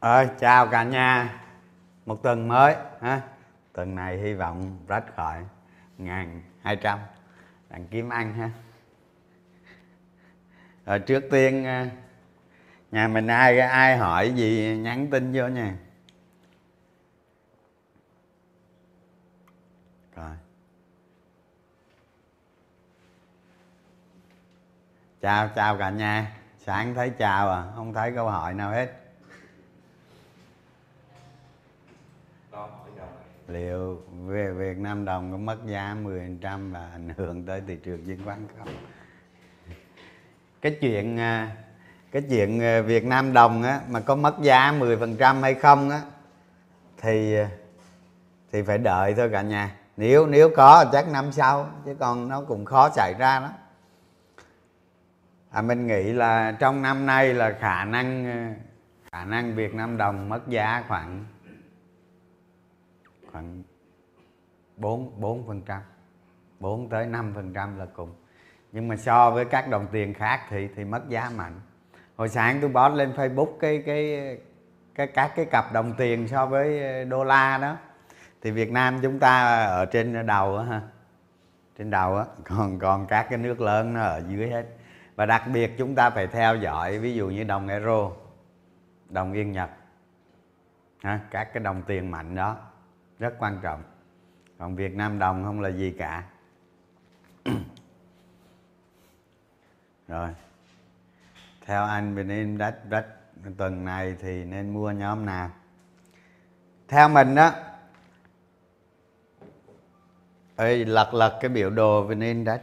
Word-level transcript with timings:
ơi, 0.00 0.28
chào 0.38 0.66
cả 0.66 0.82
nhà. 0.82 1.40
Một 2.06 2.22
tuần 2.22 2.48
mới, 2.48 2.76
ha? 3.00 3.20
Tuần 3.72 3.94
này 3.94 4.16
hy 4.16 4.34
vọng 4.34 4.78
rách 4.88 5.04
khỏi 5.16 5.44
ngàn 5.98 6.42
hai 6.62 6.76
trăm. 6.76 6.98
Đặng 7.68 7.86
kiếm 7.86 8.08
ăn 8.08 8.34
ha? 8.34 8.50
Rồi 10.86 10.98
trước 10.98 11.24
tiên 11.30 11.64
à, 11.64 11.90
nhà 12.90 13.08
mình 13.08 13.26
ai 13.26 13.58
ai 13.58 13.96
hỏi 13.96 14.32
gì 14.32 14.78
nhắn 14.82 15.08
tin 15.10 15.32
vô 15.34 15.46
nha. 15.46 15.74
Rồi. 20.16 20.30
Chào 25.20 25.48
chào 25.48 25.78
cả 25.78 25.90
nhà. 25.90 26.32
Sáng 26.58 26.94
thấy 26.94 27.10
chào 27.18 27.50
à? 27.50 27.64
Không 27.76 27.94
thấy 27.94 28.12
câu 28.14 28.30
hỏi 28.30 28.54
nào 28.54 28.70
hết. 28.70 29.07
Liệu 33.48 34.02
về 34.26 34.50
Việt 34.50 34.78
Nam 34.78 35.04
đồng 35.04 35.32
có 35.32 35.38
mất 35.38 35.66
giá 35.66 35.96
10% 36.02 36.72
và 36.72 36.88
ảnh 36.92 37.08
hưởng 37.16 37.46
tới 37.46 37.62
thị 37.66 37.76
trường 37.84 38.04
chứng 38.04 38.24
khoán 38.24 38.46
không? 38.58 38.68
Cái 40.62 40.76
chuyện 40.80 41.18
à, 41.18 41.56
cái 42.12 42.22
chuyện 42.30 42.62
à, 42.62 42.80
Việt 42.80 43.04
Nam 43.04 43.32
đồng 43.32 43.62
á 43.62 43.80
mà 43.88 44.00
có 44.00 44.14
mất 44.14 44.34
giá 44.42 44.72
10% 44.72 45.40
hay 45.40 45.54
không 45.54 45.90
á 45.90 46.00
thì 47.00 47.34
à, 47.34 47.48
thì 48.52 48.62
phải 48.62 48.78
đợi 48.78 49.14
thôi 49.14 49.28
cả 49.32 49.42
nhà. 49.42 49.76
Nếu 49.96 50.26
nếu 50.26 50.50
có 50.56 50.84
chắc 50.92 51.08
năm 51.08 51.32
sau 51.32 51.70
chứ 51.84 51.94
còn 51.98 52.28
nó 52.28 52.42
cũng 52.42 52.64
khó 52.64 52.90
xảy 52.96 53.14
ra 53.18 53.40
đó. 53.40 53.50
À, 55.50 55.62
mình 55.62 55.86
nghĩ 55.86 56.12
là 56.12 56.52
trong 56.58 56.82
năm 56.82 57.06
nay 57.06 57.34
là 57.34 57.56
khả 57.60 57.84
năng 57.84 58.54
khả 59.12 59.24
năng 59.24 59.54
Việt 59.54 59.74
Nam 59.74 59.96
đồng 59.96 60.28
mất 60.28 60.48
giá 60.48 60.84
khoảng 60.88 61.24
khoảng 63.38 63.62
4 64.76 65.20
4 65.20 65.46
phần 65.46 65.62
trăm 65.62 65.80
4 66.60 66.88
tới 66.88 67.06
5 67.06 67.32
phần 67.34 67.52
trăm 67.52 67.78
là 67.78 67.86
cùng. 67.86 68.14
Nhưng 68.72 68.88
mà 68.88 68.96
so 68.96 69.30
với 69.30 69.44
các 69.44 69.68
đồng 69.68 69.86
tiền 69.92 70.14
khác 70.14 70.40
thì 70.50 70.68
thì 70.76 70.84
mất 70.84 71.08
giá 71.08 71.30
mạnh. 71.36 71.60
Hồi 72.16 72.28
sáng 72.28 72.58
tôi 72.60 72.70
post 72.74 72.94
lên 72.94 73.12
Facebook 73.12 73.58
cái 73.60 73.82
cái 73.86 74.38
cái 74.94 75.06
các 75.06 75.32
cái 75.36 75.44
cặp 75.44 75.72
đồng 75.72 75.94
tiền 75.98 76.28
so 76.28 76.46
với 76.46 76.82
ờ, 76.82 77.04
đô 77.04 77.24
la 77.24 77.58
đó. 77.58 77.76
Thì 78.42 78.50
Việt 78.50 78.72
Nam 78.72 78.98
chúng 79.02 79.18
ta 79.18 79.64
ở 79.64 79.86
trên 79.86 80.26
đầu 80.26 80.56
á 80.56 80.64
ha 80.64 80.82
trên 81.78 81.90
đầu 81.90 82.16
á 82.16 82.24
còn 82.44 82.78
còn 82.78 83.06
các 83.06 83.26
cái 83.30 83.38
nước 83.38 83.60
lớn 83.60 83.94
nó 83.94 84.00
ở 84.00 84.22
dưới 84.28 84.50
hết. 84.50 84.66
Và 85.16 85.26
đặc 85.26 85.42
biệt 85.52 85.78
chúng 85.78 85.94
ta 85.94 86.10
phải 86.10 86.26
theo 86.26 86.56
dõi 86.56 86.98
ví 86.98 87.14
dụ 87.14 87.28
như 87.28 87.44
đồng 87.44 87.68
euro 87.68 88.10
đồng 89.08 89.32
yên 89.32 89.52
nhật 89.52 89.70
ha, 91.02 91.20
các 91.30 91.52
cái 91.54 91.62
đồng 91.62 91.82
tiền 91.86 92.10
mạnh 92.10 92.34
đó 92.34 92.56
rất 93.18 93.34
quan 93.38 93.58
trọng. 93.62 93.82
Còn 94.58 94.76
việt 94.76 94.94
nam 94.94 95.18
đồng 95.18 95.44
không 95.44 95.60
là 95.60 95.68
gì 95.68 95.94
cả. 95.98 96.24
Rồi. 100.08 100.28
Theo 101.64 101.84
anh 101.84 102.16
Benin 102.16 102.58
đất 102.58 102.88
đất 102.88 103.06
tuần 103.58 103.84
này 103.84 104.16
thì 104.20 104.44
nên 104.44 104.70
mua 104.70 104.90
nhóm 104.90 105.26
nào? 105.26 105.50
Theo 106.88 107.08
mình 107.08 107.34
đó 107.34 107.52
ơi 110.56 110.84
lật 110.84 111.14
lật 111.14 111.38
cái 111.40 111.48
biểu 111.48 111.70
đồ 111.70 112.02
VN 112.02 112.20
Index 112.20 112.60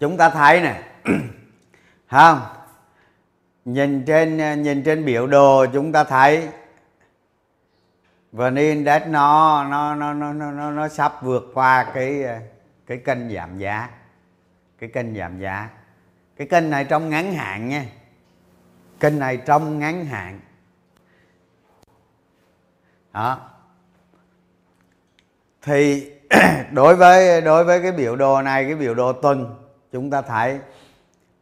chúng 0.00 0.16
ta 0.16 0.30
thấy 0.30 0.60
nè, 0.60 0.82
không? 2.10 2.40
Nhìn 3.64 4.04
trên 4.04 4.62
nhìn 4.62 4.82
trên 4.84 5.04
biểu 5.04 5.26
đồ 5.26 5.66
chúng 5.72 5.92
ta 5.92 6.04
thấy 6.04 6.48
và 8.34 8.50
nên 8.50 8.84
nó 8.84 9.64
nó 9.64 9.94
nó 9.94 10.14
nó 10.14 10.32
nó 10.32 10.50
nó, 10.50 10.70
nó 10.70 10.88
sắp 10.88 11.12
vượt 11.22 11.50
qua 11.54 11.90
cái 11.94 12.24
cái 12.86 12.98
kênh 12.98 13.30
giảm 13.30 13.58
giá. 13.58 13.88
Cái 14.78 14.90
kênh 14.94 15.14
giảm 15.14 15.38
giá. 15.38 15.68
Cái 16.36 16.46
kênh 16.46 16.70
này 16.70 16.84
trong 16.84 17.10
ngắn 17.10 17.34
hạn 17.34 17.68
nha. 17.68 17.84
Kênh 19.00 19.18
này 19.18 19.36
trong 19.36 19.78
ngắn 19.78 20.04
hạn. 20.04 20.40
Đó. 23.12 23.38
Thì 25.62 26.12
đối 26.72 26.96
với 26.96 27.40
đối 27.40 27.64
với 27.64 27.82
cái 27.82 27.92
biểu 27.92 28.16
đồ 28.16 28.42
này 28.42 28.64
cái 28.64 28.74
biểu 28.74 28.94
đồ 28.94 29.12
tuần 29.12 29.66
chúng 29.92 30.10
ta 30.10 30.22
thấy 30.22 30.58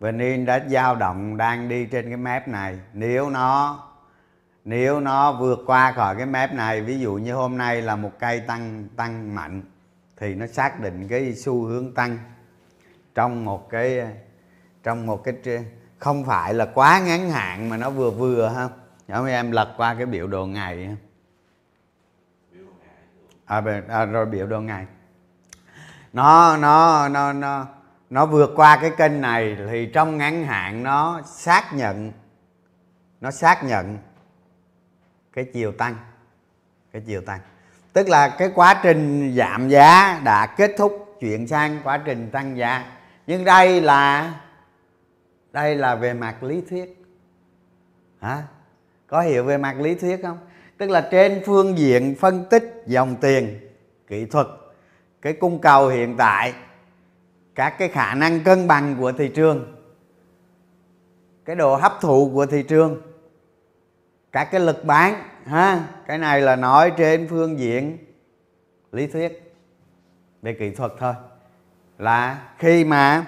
VN 0.01 0.45
đã 0.47 0.65
dao 0.69 0.97
động 0.97 1.37
đang 1.37 1.69
đi 1.69 1.87
trên 1.87 2.09
cái 2.09 2.17
mép 2.17 2.49
này. 2.49 2.79
Nếu 2.93 3.31
nó 3.31 3.79
nếu 4.65 5.01
nó 5.01 5.33
vượt 5.33 5.59
qua 5.67 5.93
khỏi 5.93 6.17
cái 6.17 6.27
mép 6.27 6.53
này 6.53 6.81
ví 6.81 7.01
dụ 7.01 7.15
như 7.15 7.35
hôm 7.35 7.59
nay 7.59 7.83
là 7.83 7.97
một 7.97 8.11
cây 8.19 8.41
tăng 8.41 8.89
tăng 8.97 9.35
mạnh 9.35 9.63
thì 10.17 10.35
nó 10.35 10.47
xác 10.47 10.81
định 10.81 11.09
cái 11.09 11.35
xu 11.35 11.65
hướng 11.65 11.95
tăng 11.95 12.19
trong 13.15 13.45
một 13.45 13.71
cái 13.71 14.01
trong 14.83 15.07
một 15.07 15.25
cái 15.25 15.35
không 15.99 16.25
phải 16.25 16.55
là 16.55 16.67
quá 16.75 17.01
ngắn 17.01 17.31
hạn 17.31 17.69
mà 17.69 17.77
nó 17.77 17.91
vừa 17.91 18.11
vừa 18.11 18.49
ha. 18.49 18.69
Nhóm 19.09 19.27
em 19.27 19.51
lật 19.51 19.75
qua 19.77 19.95
cái 19.95 20.07
biểu 20.07 20.27
đồ 20.27 20.47
ngày. 20.47 20.97
À, 23.45 23.63
à, 23.89 24.05
rồi 24.05 24.27
biểu 24.27 24.47
đồ 24.47 24.61
ngày. 24.61 24.87
Nó 26.13 26.57
nó 26.57 27.09
nó 27.09 27.33
nó 27.33 27.67
nó 28.11 28.27
vượt 28.27 28.53
qua 28.57 28.79
cái 28.81 28.91
kênh 28.97 29.21
này 29.21 29.57
thì 29.71 29.91
trong 29.95 30.19
ngắn 30.19 30.45
hạn 30.45 30.83
nó 30.83 31.23
xác 31.27 31.75
nhận 31.75 32.13
nó 33.21 33.31
xác 33.31 33.65
nhận 33.65 33.99
cái 35.33 35.45
chiều 35.53 35.73
tăng, 35.73 35.97
cái 36.93 37.03
chiều 37.07 37.21
tăng. 37.21 37.41
Tức 37.93 38.09
là 38.09 38.29
cái 38.39 38.51
quá 38.55 38.81
trình 38.83 39.35
giảm 39.37 39.69
giá 39.69 40.21
đã 40.25 40.47
kết 40.47 40.71
thúc 40.79 41.17
chuyển 41.21 41.47
sang 41.47 41.79
quá 41.85 41.99
trình 42.05 42.31
tăng 42.33 42.57
giá. 42.57 42.85
Nhưng 43.27 43.45
đây 43.45 43.81
là 43.81 44.35
đây 45.53 45.77
là 45.77 45.95
về 45.95 46.15
mặt 46.15 46.43
lý 46.43 46.63
thuyết. 46.71 47.05
Hả? 48.21 48.43
Có 49.07 49.21
hiểu 49.21 49.45
về 49.45 49.59
mặt 49.59 49.81
lý 49.81 49.95
thuyết 49.95 50.23
không? 50.23 50.39
Tức 50.79 50.91
là 50.91 51.09
trên 51.11 51.43
phương 51.47 51.79
diện 51.79 52.15
phân 52.21 52.45
tích 52.51 52.83
dòng 52.87 53.17
tiền, 53.21 53.61
kỹ 54.07 54.27
thuật, 54.27 54.47
cái 55.23 55.33
cung 55.33 55.61
cầu 55.61 55.89
hiện 55.89 56.17
tại, 56.17 56.55
các 57.55 57.75
cái 57.79 57.89
khả 57.89 58.15
năng 58.15 58.41
cân 58.41 58.69
bằng 58.69 58.97
của 59.01 59.13
thị 59.13 59.29
trường, 59.35 59.77
cái 61.45 61.57
độ 61.57 61.77
hấp 61.77 61.99
thụ 62.01 62.31
của 62.35 62.47
thị 62.47 62.63
trường 62.63 63.12
các 64.33 64.49
cái 64.51 64.61
lực 64.61 64.85
bán, 64.85 65.23
ha? 65.47 65.81
Cái 66.07 66.19
này 66.19 66.41
là 66.41 66.57
nói 66.57 66.93
trên 66.97 67.29
phương 67.29 67.59
diện 67.59 67.99
lý 68.93 69.07
thuyết, 69.07 69.55
về 70.43 70.57
kỹ 70.59 70.71
thuật 70.71 70.93
thôi. 70.99 71.15
Là 71.99 72.39
khi 72.59 72.85
mà 72.85 73.27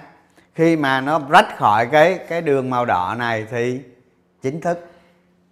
khi 0.55 0.75
mà 0.75 1.01
nó 1.01 1.21
rách 1.29 1.57
khỏi 1.57 1.87
cái 1.91 2.19
cái 2.29 2.41
đường 2.41 2.69
màu 2.69 2.85
đỏ 2.85 3.15
này 3.17 3.47
thì 3.51 3.81
chính 4.41 4.61
thức 4.61 4.89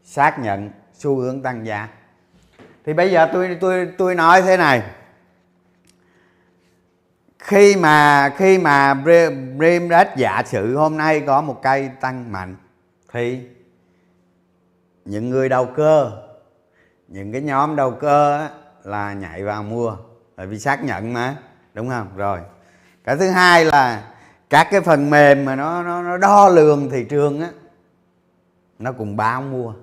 xác 0.03 0.39
nhận 0.39 0.69
xu 0.93 1.15
hướng 1.15 1.41
tăng 1.41 1.65
giá. 1.65 1.87
Thì 2.85 2.93
bây 2.93 3.11
giờ 3.11 3.29
tôi 3.33 3.57
tôi 3.61 3.89
tôi 3.97 4.15
nói 4.15 4.41
thế 4.41 4.57
này. 4.57 4.83
Khi 7.39 7.75
mà 7.75 8.29
khi 8.37 8.57
mà 8.57 8.93
Brimdex 9.57 10.07
giả 10.15 10.43
sử 10.45 10.77
hôm 10.77 10.97
nay 10.97 11.23
có 11.27 11.41
một 11.41 11.59
cây 11.63 11.89
tăng 12.01 12.31
mạnh, 12.31 12.55
thì 13.13 13.39
những 15.05 15.29
người 15.29 15.49
đầu 15.49 15.65
cơ 15.65 16.11
những 17.07 17.31
cái 17.31 17.41
nhóm 17.41 17.75
đầu 17.75 17.91
cơ 17.91 18.37
á, 18.37 18.49
là 18.83 19.13
nhảy 19.13 19.43
vào 19.43 19.63
mua. 19.63 19.95
Bởi 20.37 20.47
vì 20.47 20.59
xác 20.59 20.83
nhận 20.83 21.13
mà 21.13 21.35
đúng 21.73 21.89
không? 21.89 22.07
Rồi. 22.15 22.39
Cái 23.03 23.17
thứ 23.17 23.29
hai 23.29 23.65
là 23.65 24.11
các 24.49 24.67
cái 24.71 24.81
phần 24.81 25.09
mềm 25.09 25.45
mà 25.45 25.55
nó 25.55 25.83
nó, 25.83 26.01
nó 26.01 26.17
đo 26.17 26.49
lường 26.49 26.89
thị 26.89 27.05
trường 27.09 27.41
á 27.41 27.49
nó 28.79 28.91
cũng 28.91 29.17
báo 29.17 29.41
mua. 29.41 29.73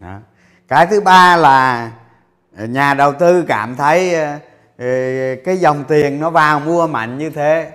Đó. 0.00 0.18
cái 0.68 0.86
thứ 0.86 1.00
ba 1.00 1.36
là 1.36 1.92
nhà 2.52 2.94
đầu 2.94 3.12
tư 3.12 3.44
cảm 3.48 3.76
thấy 3.76 4.14
ờ, 4.14 4.38
ờ, 4.78 4.86
cái 5.44 5.56
dòng 5.56 5.84
tiền 5.88 6.20
nó 6.20 6.30
vào 6.30 6.60
mua 6.60 6.86
mạnh 6.86 7.18
như 7.18 7.30
thế 7.30 7.72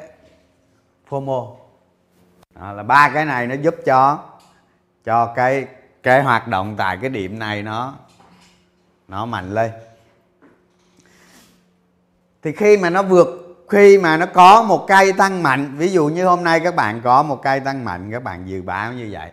FOMO. 1.09 1.56
Đó, 2.56 2.71
là 2.73 2.83
ba 2.83 3.09
cái 3.13 3.25
này 3.25 3.47
nó 3.47 3.56
giúp 3.56 3.75
cho 3.85 4.19
cho 5.03 5.33
cái 5.35 5.67
cái 6.03 6.23
hoạt 6.23 6.47
động 6.47 6.75
tại 6.77 6.97
cái 7.01 7.09
điểm 7.09 7.39
này 7.39 7.63
nó 7.63 7.94
nó 9.07 9.25
mạnh 9.25 9.53
lên. 9.53 9.71
Thì 12.41 12.51
khi 12.51 12.77
mà 12.77 12.89
nó 12.89 13.03
vượt, 13.03 13.27
khi 13.69 13.97
mà 13.97 14.17
nó 14.17 14.25
có 14.25 14.63
một 14.63 14.85
cây 14.88 15.13
tăng 15.13 15.44
mạnh, 15.44 15.75
ví 15.77 15.91
dụ 15.91 16.07
như 16.07 16.25
hôm 16.25 16.44
nay 16.44 16.59
các 16.59 16.75
bạn 16.75 17.01
có 17.03 17.23
một 17.23 17.41
cây 17.44 17.59
tăng 17.59 17.85
mạnh, 17.85 18.09
các 18.11 18.23
bạn 18.23 18.50
dự 18.50 18.61
báo 18.61 18.94
như 18.94 19.07
vậy, 19.11 19.31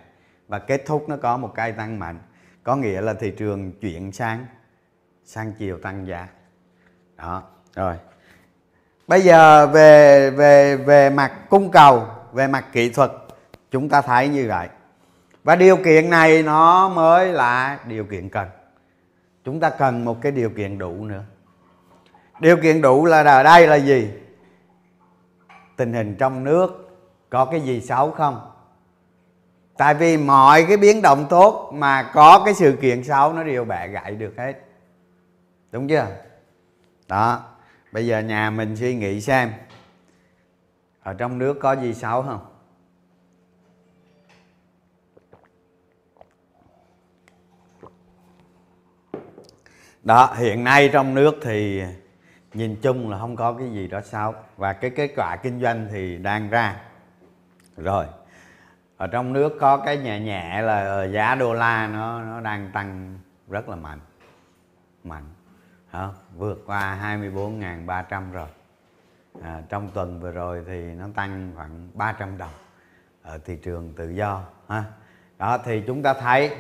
và 0.49 0.59
kết 0.59 0.83
thúc 0.87 1.09
nó 1.09 1.17
có 1.17 1.37
một 1.37 1.53
cây 1.55 1.73
tăng 1.73 1.99
mạnh, 1.99 2.19
có 2.63 2.77
nghĩa 2.77 3.01
là 3.01 3.15
thị 3.15 3.33
trường 3.39 3.73
chuyển 3.81 4.13
sang 4.13 4.47
sang 5.25 5.53
chiều 5.53 5.79
tăng 5.79 6.07
giá. 6.07 6.29
Đó, 7.17 7.43
rồi. 7.77 7.97
Bây 9.07 9.21
giờ 9.21 9.67
về 9.67 10.31
về 10.31 10.77
về 10.77 11.11
mặt 11.11 11.33
cung 11.49 11.71
cầu, 11.71 12.07
về 12.33 12.47
mặt 12.47 12.65
kỹ 12.73 12.91
thuật, 12.91 13.11
chúng 13.71 13.89
ta 13.89 14.03
thấy 14.03 14.29
như 14.29 14.49
vậy 14.49 14.69
và 15.45 15.57
điều 15.57 15.77
kiện 15.77 16.11
này 16.11 16.43
nó 16.43 16.89
mới 16.89 17.33
là 17.33 17.79
điều 17.87 18.05
kiện 18.05 18.29
cần. 18.29 18.49
Chúng 19.45 19.61
ta 19.61 19.71
cần 19.71 20.05
một 20.05 20.23
cái 20.23 20.33
điều 20.33 20.51
kiện 20.51 20.79
đủ 20.79 21.05
nữa. 21.05 21.23
Điều 22.41 22.57
kiện 22.57 22.83
đủ 22.83 23.05
là 23.07 23.23
ở 23.23 23.43
đây 23.43 23.67
là 23.67 23.77
gì? 23.77 24.11
Tình 25.77 25.93
hình 25.93 26.17
trong 26.17 26.45
nước 26.45 26.91
có 27.31 27.45
cái 27.45 27.61
gì 27.61 27.81
xấu 27.81 28.11
không? 28.11 28.51
Tại 29.77 29.95
vì 29.95 30.17
mọi 30.17 30.65
cái 30.69 30.77
biến 30.77 31.03
động 31.03 31.27
tốt 31.31 31.71
mà 31.75 32.11
có 32.15 32.43
cái 32.45 32.55
sự 32.55 32.79
kiện 32.81 33.05
xấu 33.05 33.33
nó 33.33 33.43
đều 33.45 33.65
bẻ 33.65 33.89
gãy 33.89 34.15
được 34.15 34.35
hết. 34.39 34.53
Đúng 35.73 35.89
chưa? 35.89 36.07
Đó. 37.09 37.43
Bây 37.93 38.07
giờ 38.07 38.19
nhà 38.19 38.51
mình 38.51 38.77
suy 38.77 38.95
nghĩ 38.95 39.21
xem, 39.21 39.53
ở 41.03 41.15
trong 41.15 41.39
nước 41.39 41.59
có 41.61 41.73
gì 41.73 41.95
xấu 41.95 42.23
không? 42.23 42.50
Đó 50.11 50.35
hiện 50.37 50.65
nay 50.65 50.91
trong 50.93 51.15
nước 51.15 51.37
thì 51.43 51.83
nhìn 52.55 52.77
chung 52.83 53.11
là 53.11 53.19
không 53.19 53.37
có 53.37 53.53
cái 53.53 53.71
gì 53.71 53.89
đó 53.89 54.01
xấu 54.01 54.35
và 54.57 54.73
cái 54.73 54.91
kết 54.91 55.13
quả 55.17 55.37
kinh 55.43 55.61
doanh 55.61 55.89
thì 55.91 56.19
đang 56.19 56.51
ra. 56.51 56.77
Rồi 57.77 58.07
ở 58.97 59.07
trong 59.07 59.33
nước 59.33 59.57
có 59.61 59.77
cái 59.77 59.99
nhẹ 59.99 60.21
nhẹ 60.21 60.63
là 60.63 60.85
ờ, 60.85 61.09
giá 61.09 61.35
đô 61.35 61.55
la 61.55 61.87
nó 61.87 62.23
nó 62.23 62.41
đang 62.41 62.71
tăng 62.73 63.19
rất 63.49 63.69
là 63.69 63.77
mạnh. 63.77 64.01
Mạnh 65.05 65.25
đó, 65.93 66.15
vượt 66.37 66.63
qua 66.67 66.99
24.300 67.03 68.33
rồi. 68.33 68.49
À, 69.43 69.63
trong 69.69 69.91
tuần 69.95 70.21
vừa 70.21 70.31
rồi 70.31 70.65
thì 70.67 70.83
nó 70.83 71.07
tăng 71.15 71.53
khoảng 71.57 71.89
300 71.95 72.39
đồng 72.39 72.55
ở 73.23 73.39
thị 73.39 73.57
trường 73.57 73.95
tự 73.97 74.11
do 74.11 74.43
ha. 74.69 74.85
Đó 75.39 75.59
thì 75.65 75.83
chúng 75.87 76.03
ta 76.03 76.15
thấy 76.15 76.57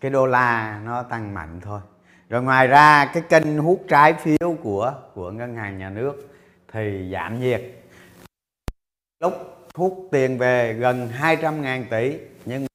cái 0.00 0.10
đô 0.10 0.26
la 0.26 0.80
nó 0.84 1.02
tăng 1.02 1.34
mạnh 1.34 1.60
thôi 1.60 1.80
rồi 2.28 2.42
ngoài 2.42 2.66
ra 2.66 3.10
cái 3.14 3.22
kênh 3.28 3.58
hút 3.58 3.84
trái 3.88 4.14
phiếu 4.14 4.56
của 4.62 4.94
của 5.14 5.30
ngân 5.30 5.56
hàng 5.56 5.78
nhà 5.78 5.90
nước 5.90 6.28
thì 6.72 7.10
giảm 7.12 7.40
nhiệt. 7.40 7.62
Lúc 9.20 9.32
hút 9.74 10.08
tiền 10.12 10.38
về 10.38 10.72
gần 10.72 11.08
200 11.08 11.62
ngàn 11.62 11.86
tỷ 11.90 12.18
nhưng 12.44 12.66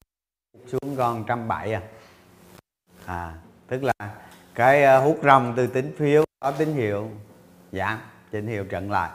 xuống 0.68 0.96
còn 0.98 1.20
170 1.20 1.74
à. 1.74 1.82
À 3.06 3.34
tức 3.68 3.84
là 3.84 3.94
cái 4.56 4.84
ờ, 4.84 5.00
hút 5.00 5.20
rồng 5.24 5.54
từ 5.58 5.68
tín 5.68 5.96
phiếu 5.98 6.26
có 6.40 6.52
tín 6.52 6.74
hiệu 6.74 7.10
giảm 7.72 8.00
tín 8.32 8.48
hiệu 8.48 8.66
trận 8.66 8.92
lại. 8.92 9.10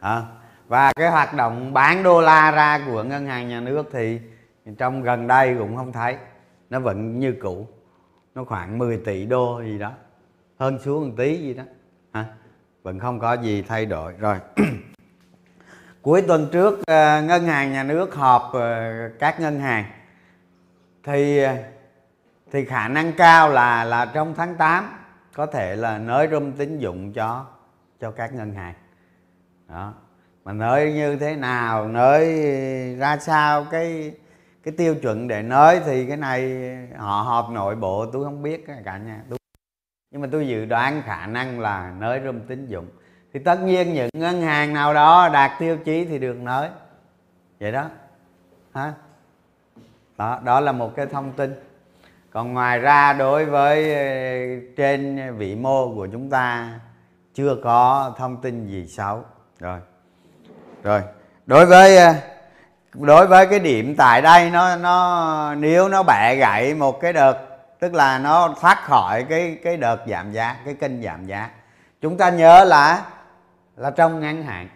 À, 0.00 0.22
và 0.68 0.92
cái 0.92 1.10
hoạt 1.10 1.34
động 1.34 1.72
bán 1.72 2.02
đô 2.02 2.20
la 2.20 2.50
ra 2.50 2.80
của 2.86 3.02
ngân 3.02 3.26
hàng 3.26 3.48
nhà 3.48 3.60
nước 3.60 3.88
thì 3.92 4.20
trong 4.78 5.02
gần 5.02 5.26
đây 5.26 5.56
cũng 5.58 5.76
không 5.76 5.92
thấy 5.92 6.16
nó 6.70 6.80
vẫn 6.80 7.20
như 7.20 7.36
cũ 7.42 7.66
nó 8.34 8.44
khoảng 8.44 8.78
10 8.78 8.96
tỷ 8.96 9.26
đô 9.26 9.62
gì 9.62 9.78
đó. 9.78 9.92
Hơn 10.58 10.78
xuống 10.78 11.08
một 11.08 11.14
tí 11.16 11.36
gì 11.36 11.54
đó. 11.54 11.62
Hả? 12.12 12.26
Vẫn 12.82 12.98
không 12.98 13.20
có 13.20 13.32
gì 13.32 13.62
thay 13.62 13.86
đổi. 13.86 14.12
Rồi. 14.18 14.36
Cuối 16.02 16.22
tuần 16.22 16.48
trước 16.52 16.86
ờ, 16.86 17.22
ngân 17.22 17.44
hàng 17.44 17.72
nhà 17.72 17.82
nước 17.82 18.14
họp 18.14 18.50
ờ, 18.52 18.92
các 19.18 19.40
ngân 19.40 19.60
hàng. 19.60 19.84
Thì 21.04 21.38
ờ, 21.38 21.56
thì 22.52 22.64
khả 22.64 22.88
năng 22.88 23.12
cao 23.12 23.48
là 23.48 23.84
là 23.84 24.06
trong 24.06 24.34
tháng 24.34 24.54
8 24.56 24.88
có 25.34 25.46
thể 25.46 25.76
là 25.76 25.98
nới 25.98 26.28
rung 26.30 26.52
tín 26.52 26.78
dụng 26.78 27.12
cho 27.12 27.46
cho 28.00 28.10
các 28.10 28.34
ngân 28.34 28.54
hàng. 28.54 28.74
Đó. 29.68 29.94
Mà 30.44 30.52
nới 30.52 30.92
như 30.92 31.16
thế 31.16 31.36
nào? 31.36 31.88
Nới 31.88 32.24
ra 32.94 33.18
sao? 33.18 33.66
Cái 33.70 34.12
cái 34.64 34.74
tiêu 34.76 34.94
chuẩn 34.94 35.28
để 35.28 35.42
nới 35.42 35.80
thì 35.86 36.06
cái 36.06 36.16
này 36.16 36.68
họ 36.96 37.22
họp 37.22 37.50
nội 37.50 37.76
bộ, 37.76 38.06
tôi 38.06 38.24
không 38.24 38.42
biết 38.42 38.66
cả 38.84 38.98
nhà. 38.98 39.22
Tôi 39.30 39.38
nhưng 40.10 40.22
mà 40.22 40.28
tôi 40.32 40.48
dự 40.48 40.64
đoán 40.64 41.02
khả 41.06 41.26
năng 41.26 41.60
là 41.60 41.94
nới 41.98 42.20
room 42.24 42.40
tín 42.40 42.66
dụng. 42.66 42.86
Thì 43.32 43.40
tất 43.40 43.62
nhiên 43.62 43.94
những 43.94 44.08
ngân 44.12 44.42
hàng 44.42 44.74
nào 44.74 44.94
đó 44.94 45.28
đạt 45.32 45.50
tiêu 45.58 45.76
chí 45.84 46.04
thì 46.04 46.18
được 46.18 46.36
nới 46.36 46.68
vậy 47.60 47.72
đó. 47.72 47.90
Hả? 48.74 48.92
Đó 50.18 50.40
đó 50.44 50.60
là 50.60 50.72
một 50.72 50.92
cái 50.96 51.06
thông 51.06 51.32
tin. 51.32 51.54
Còn 52.30 52.52
ngoài 52.52 52.78
ra 52.78 53.12
đối 53.12 53.44
với 53.44 53.94
ờ, 53.94 54.60
trên 54.76 55.18
vị 55.36 55.54
mô 55.54 55.94
của 55.94 56.06
chúng 56.06 56.30
ta, 56.30 56.80
chưa 57.34 57.56
có 57.64 58.14
thông 58.18 58.42
tin 58.42 58.66
gì 58.66 58.86
xấu. 58.86 59.24
Rồi. 59.60 59.80
Rồi. 60.82 61.02
Đối 61.46 61.66
với 61.66 61.96
ờ, 61.96 62.14
đối 62.94 63.26
với 63.26 63.46
cái 63.46 63.58
điểm 63.58 63.94
tại 63.96 64.22
đây 64.22 64.50
nó 64.50 64.76
nó, 64.76 65.54
nếu 65.54 65.88
nó 65.88 66.02
bẻ 66.02 66.36
gãy 66.36 66.74
một 66.74 67.00
cái 67.00 67.12
đợt, 67.12 67.38
tức 67.80 67.94
là 67.94 68.18
nó 68.18 68.54
thoát 68.60 68.84
khỏi 68.84 69.24
cái 69.28 69.58
cái 69.64 69.76
đợt 69.76 69.98
giảm 70.06 70.32
giá, 70.32 70.56
cái 70.64 70.74
kênh 70.74 71.02
giảm 71.02 71.26
giá, 71.26 71.50
chúng 72.00 72.16
ta 72.16 72.30
nhớ 72.30 72.64
là 72.64 73.04
là 73.76 73.90
trong 73.90 74.20
ngắn 74.20 74.42
hạn. 74.42 74.68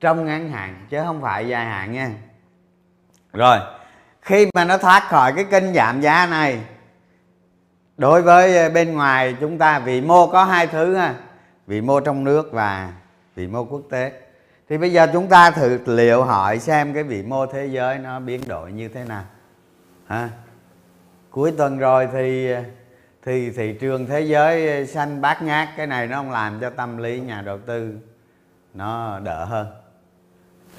Trong 0.00 0.24
ngắn 0.24 0.50
hạn, 0.50 0.86
chứ 0.90 1.02
không 1.06 1.22
phải 1.22 1.48
dài 1.48 1.66
hạn 1.66 1.92
nha. 1.92 2.10
Rồi, 3.32 3.58
khi 4.22 4.50
mà 4.54 4.64
nó 4.64 4.78
thoát 4.78 5.08
khỏi 5.08 5.32
cái 5.32 5.44
kênh 5.44 5.74
giảm 5.74 6.00
giá 6.00 6.26
này, 6.26 6.60
đối 7.96 8.22
với 8.22 8.70
bên 8.70 8.94
ngoài 8.94 9.36
chúng 9.40 9.58
ta 9.58 9.78
vị 9.78 10.00
mô 10.00 10.26
có 10.26 10.44
hai 10.44 10.66
thứ 10.66 10.96
ha. 10.96 11.14
Vị 11.66 11.80
mô 11.80 12.00
trong 12.00 12.24
nước 12.24 12.52
và 12.52 12.92
vị 13.34 13.46
mô 13.46 13.64
quốc 13.64 13.82
tế 13.90 14.12
thì 14.70 14.78
bây 14.78 14.92
giờ 14.92 15.06
chúng 15.12 15.28
ta 15.28 15.50
thử 15.50 15.78
liệu 15.86 16.24
hỏi 16.24 16.58
xem 16.58 16.94
cái 16.94 17.02
vị 17.02 17.22
mô 17.22 17.46
thế 17.46 17.66
giới 17.66 17.98
nó 17.98 18.20
biến 18.20 18.40
đổi 18.48 18.72
như 18.72 18.88
thế 18.88 19.04
nào. 19.04 19.24
Ha 20.06 20.30
cuối 21.30 21.52
tuần 21.58 21.78
rồi 21.78 22.08
thì 22.12 22.54
thì, 23.22 23.50
thị 23.50 23.76
trường 23.80 24.06
thế 24.06 24.20
giới 24.20 24.86
xanh 24.86 25.20
bát 25.20 25.42
ngát, 25.42 25.68
cái 25.76 25.86
này 25.86 26.06
nó 26.06 26.16
không 26.16 26.30
làm 26.30 26.60
cho 26.60 26.70
tâm 26.70 26.96
lý 26.96 27.20
nhà 27.20 27.42
đầu 27.42 27.58
tư 27.58 27.98
nó 28.74 29.18
đỡ 29.18 29.44
hơn. 29.44 29.66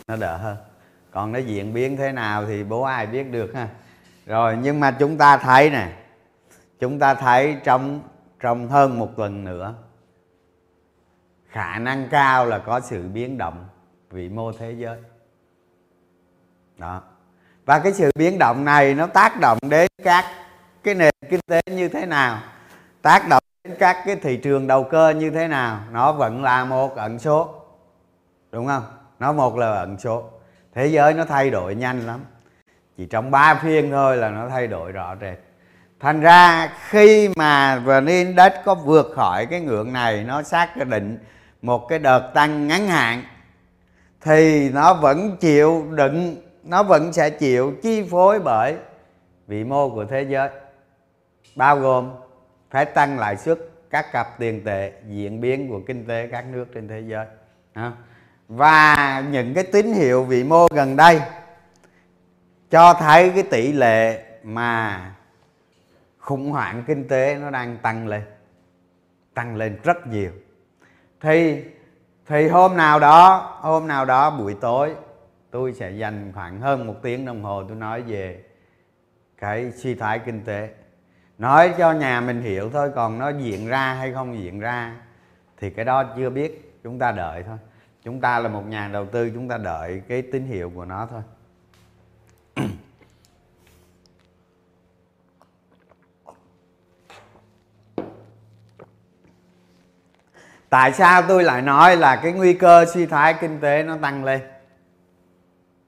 Nó 0.08 0.16
đỡ 0.16 0.38
hơn. 0.38 0.58
Còn 1.12 1.32
nó 1.32 1.40
diễn 1.40 1.74
biến 1.74 1.98
thế 1.98 2.12
nào 2.12 2.46
thì 2.46 2.64
bố 2.64 2.82
ai 2.82 3.08
biết 3.08 3.32
được 3.32 3.54
ha. 3.56 3.68
Rồi, 4.26 4.58
nhưng 4.62 4.80
mà 4.80 4.92
chúng 4.92 5.18
ta 5.18 5.38
thấy 5.38 5.70
nè, 5.70 5.88
chúng 6.80 7.00
ta 7.00 7.14
thấy 7.14 7.58
trong 7.64 8.02
trong 8.40 8.68
hơn 8.68 9.00
một 9.00 9.10
tuần 9.18 9.44
nữa, 9.44 9.74
khả 11.50 11.80
năng 11.80 12.08
cao 12.10 12.46
là 12.46 12.60
có 12.60 12.80
sự 12.80 13.08
biến 13.08 13.38
động 13.38 13.66
vĩ 14.12 14.30
mô 14.30 14.52
thế 14.52 14.72
giới. 14.72 14.98
Đó. 16.78 17.02
Và 17.66 17.80
cái 17.80 17.94
sự 17.94 18.12
biến 18.16 18.38
động 18.40 18.66
này 18.66 18.94
nó 18.94 19.08
tác 19.08 19.40
động 19.40 19.58
đến 19.70 19.88
các 20.04 20.26
cái 20.84 20.96
nền 20.96 21.14
kinh 21.30 21.40
tế 21.48 21.62
như 21.72 21.90
thế 21.90 22.06
nào, 22.06 22.40
tác 23.02 23.30
động 23.30 23.44
đến 23.64 23.76
các 23.80 23.98
cái 24.06 24.16
thị 24.16 24.38
trường 24.38 24.68
đầu 24.68 24.84
cơ 24.84 25.10
như 25.10 25.30
thế 25.30 25.48
nào, 25.48 25.80
nó 25.92 26.12
vẫn 26.12 26.44
là 26.44 26.66
một 26.66 26.96
ẩn 26.96 27.20
số, 27.20 27.56
đúng 28.52 28.68
không? 28.68 28.84
Nó 29.20 29.34
một 29.34 29.58
là 29.58 29.72
ẩn 29.72 29.98
số. 30.00 30.30
Thế 30.74 30.88
giới 30.88 31.14
nó 31.14 31.26
thay 31.26 31.50
đổi 31.50 31.76
nhanh 31.76 32.08
lắm. 32.08 32.20
Chỉ 32.98 33.06
trong 33.06 33.32
3 33.32 33.56
phiên 33.56 33.92
thôi 33.92 34.18
là 34.18 34.30
nó 34.30 34.50
thay 34.50 34.68
đổi 34.68 34.92
rõ 34.92 35.16
rệt. 35.22 35.40
Thành 36.00 36.22
ra 36.22 36.70
khi 36.90 37.30
mà 37.36 37.80
vn 37.80 38.06
index 38.06 38.52
có 38.66 38.76
vượt 38.76 39.12
khỏi 39.16 39.46
cái 39.46 39.62
ngưỡng 39.62 39.94
này, 39.94 40.24
nó 40.24 40.44
xác 40.44 40.78
định 40.78 41.18
một 41.62 41.88
cái 41.88 42.00
đợt 42.00 42.32
tăng 42.34 42.68
ngắn 42.68 42.88
hạn 42.88 43.24
thì 44.22 44.70
nó 44.70 44.94
vẫn 44.94 45.38
chịu 45.40 45.86
đựng, 45.92 46.36
nó 46.64 46.84
vẫn 46.84 47.14
sẽ 47.14 47.30
chịu 47.30 47.74
chi 47.84 48.08
phối 48.12 48.40
bởi 48.40 48.76
vị 49.48 49.64
mô 49.64 49.90
của 49.90 50.06
thế 50.06 50.22
giới. 50.22 50.50
Bao 51.56 51.80
gồm 51.80 52.12
phải 52.70 52.86
tăng 52.86 53.20
lãi 53.20 53.38
suất, 53.38 53.60
các 53.90 54.12
cặp 54.12 54.40
tiền 54.40 54.64
tệ, 54.64 54.92
diễn 55.08 55.42
biến 55.42 55.70
của 55.70 55.80
kinh 55.88 56.06
tế 56.06 56.28
các 56.32 56.46
nước 56.46 56.66
trên 56.74 56.88
thế 56.88 57.00
giới. 57.00 57.26
Và 58.48 59.24
những 59.32 59.54
cái 59.54 59.64
tín 59.64 59.94
hiệu 59.94 60.24
vị 60.24 60.44
mô 60.44 60.68
gần 60.68 60.96
đây 60.96 61.22
cho 62.70 62.94
thấy 62.94 63.30
cái 63.30 63.44
tỷ 63.44 63.72
lệ 63.72 64.24
mà 64.44 65.02
khủng 66.18 66.52
hoảng 66.52 66.84
kinh 66.88 67.08
tế 67.08 67.38
nó 67.42 67.50
đang 67.50 67.78
tăng 67.78 68.08
lên 68.08 68.22
tăng 69.34 69.56
lên 69.56 69.78
rất 69.84 70.08
nhiều. 70.08 70.32
Thì 71.22 71.64
thì 72.28 72.48
hôm 72.48 72.78
nào 72.78 73.00
đó, 73.00 73.38
hôm 73.62 73.88
nào 73.88 74.06
đó 74.06 74.30
buổi 74.30 74.54
tối, 74.62 74.96
tôi 75.52 75.74
sẽ 75.74 75.92
dành 75.92 76.32
khoảng 76.36 76.62
hơn 76.62 76.88
một 76.88 76.96
tiếng 77.02 77.26
đồng 77.26 77.44
hồ 77.44 77.64
tôi 77.68 77.78
nói 77.78 78.02
về 78.02 78.44
cái 79.38 79.72
suy 79.72 79.96
thoái 79.96 80.20
kinh 80.20 80.44
tế. 80.46 80.70
Nói 81.38 81.74
cho 81.78 81.92
nhà 81.92 82.22
mình 82.22 82.42
hiểu 82.42 82.70
thôi, 82.70 82.92
còn 82.96 83.20
nó 83.20 83.30
diễn 83.30 83.68
ra 83.68 83.94
hay 83.94 84.14
không 84.14 84.40
diễn 84.40 84.60
ra 84.60 84.96
thì 85.58 85.70
cái 85.70 85.86
đó 85.86 86.04
chưa 86.16 86.30
biết, 86.30 86.80
chúng 86.84 87.00
ta 87.00 87.12
đợi 87.12 87.44
thôi. 87.44 87.58
Chúng 88.04 88.22
ta 88.22 88.40
là 88.40 88.50
một 88.50 88.68
nhà 88.68 88.88
đầu 88.88 89.06
tư, 89.06 89.32
chúng 89.34 89.48
ta 89.48 89.58
đợi 89.58 90.02
cái 90.08 90.22
tín 90.22 90.46
hiệu 90.46 90.72
của 90.76 90.86
nó 90.86 91.08
thôi. 91.12 91.22
tại 100.72 100.94
sao 100.94 101.22
tôi 101.22 101.44
lại 101.44 101.62
nói 101.62 101.98
là 101.98 102.16
cái 102.16 102.32
nguy 102.32 102.54
cơ 102.54 102.86
suy 102.94 103.06
thoái 103.06 103.34
kinh 103.34 103.60
tế 103.60 103.84
nó 103.84 103.98
tăng 104.02 104.24
lên? 104.24 104.42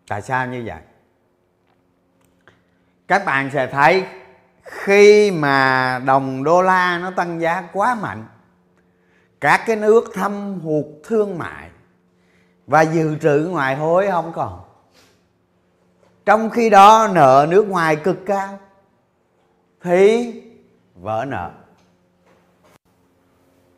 Tại 0.08 0.22
sao 0.22 0.48
như 0.48 0.63
vậy? 0.66 0.80
Các 3.08 3.25
bạn 3.25 3.50
sẽ 3.54 3.68
thấy 3.68 4.06
khi 4.63 5.32
mà 5.32 6.00
đồng 6.06 6.44
đô 6.44 6.62
la 6.62 6.98
nó 6.98 7.12
tăng 7.12 7.42
giá 7.42 7.63
quá 7.74 7.96
mạnh, 7.96 8.25
các 9.42 9.62
cái 9.66 9.75
nước 9.75 10.04
thâm 10.13 10.60
hụt 10.60 10.86
thương 11.04 11.38
mại 11.38 11.70
và 12.68 12.82
dự 12.82 13.18
trữ 13.22 13.48
ngoại 13.52 13.75
hối 13.75 14.08
không 14.12 14.32
còn. 14.36 14.62
Trong 16.25 16.50
khi 16.50 16.70
đó 16.70 17.10
nợ 17.13 17.48
nước 17.50 17.68
ngoài 17.68 17.96
cực 17.96 18.18
cao, 18.25 18.60
thì 19.82 20.34
vỡ 20.96 21.25
nợ 21.28 21.52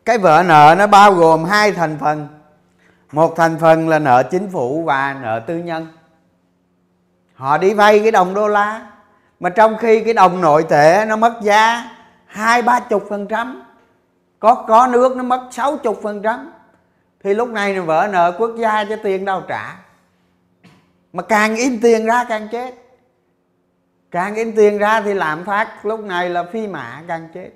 cái 0.05 0.17
vỡ 0.17 0.43
nợ 0.45 0.75
nó 0.77 0.87
bao 0.87 1.13
gồm 1.13 1.43
hai 1.43 1.71
thành 1.71 1.97
phần. 1.99 2.27
Một 3.11 3.33
thành 3.35 3.57
phần 3.59 3.89
là 3.89 3.99
nợ 3.99 4.23
chính 4.31 4.51
phủ 4.51 4.83
và 4.83 5.19
nợ 5.21 5.39
tư 5.47 5.57
nhân. 5.57 5.87
Họ 7.35 7.57
đi 7.57 7.73
vay 7.73 7.99
cái 7.99 8.11
đồng 8.11 8.33
đô 8.33 8.47
la, 8.47 8.87
mà 9.39 9.49
trong 9.49 9.77
khi 9.77 10.03
cái 10.03 10.13
đồng 10.13 10.41
nội 10.41 10.65
tệ 10.69 11.05
nó 11.07 11.15
mất 11.15 11.33
giá 11.41 11.91
hai, 12.25 12.61
ba 12.61 12.79
chục 12.79 13.05
phần 13.09 13.27
trăm, 13.27 13.63
có 14.39 14.55
có 14.55 14.87
nước 14.87 15.17
nó 15.17 15.23
mất 15.23 15.47
sáu 15.51 15.77
chục 15.77 15.99
phần 16.03 16.21
trăm, 16.21 16.51
thì 17.23 17.33
lúc 17.33 17.49
này 17.49 17.73
nó 17.73 17.81
vỡ 17.81 18.07
nợ 18.11 18.31
quốc 18.37 18.51
gia 18.57 18.83
cho 18.83 18.95
tiền 19.03 19.25
đâu 19.25 19.41
trả. 19.47 19.75
Mà 21.13 21.23
càng 21.23 21.55
in 21.55 21.81
tiền 21.81 22.05
ra 22.05 22.23
càng 22.29 22.47
chết. 22.51 22.75
Càng 24.11 24.35
in 24.35 24.55
tiền 24.55 24.77
ra 24.77 25.01
thì 25.01 25.13
lạm 25.13 25.45
phát 25.45 25.85
lúc 25.85 25.99
này 25.99 26.29
là 26.29 26.43
phi 26.43 26.67
mã 26.67 27.01
càng 27.07 27.27
chết 27.33 27.49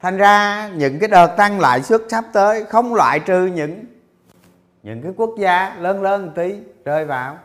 thành 0.00 0.16
ra 0.16 0.68
những 0.68 0.98
cái 0.98 1.08
đợt 1.08 1.34
tăng 1.36 1.60
lãi 1.60 1.82
suất 1.82 2.00
sắp 2.08 2.24
tới 2.32 2.64
không 2.64 2.94
loại 2.94 3.20
trừ 3.20 3.46
những 3.46 3.84
những 4.82 5.02
cái 5.02 5.12
quốc 5.16 5.34
gia 5.38 5.76
lớn 5.80 6.02
lớn 6.02 6.26
một 6.26 6.32
tí, 6.34 6.54
rơi 6.84 7.04
vào 7.04 7.38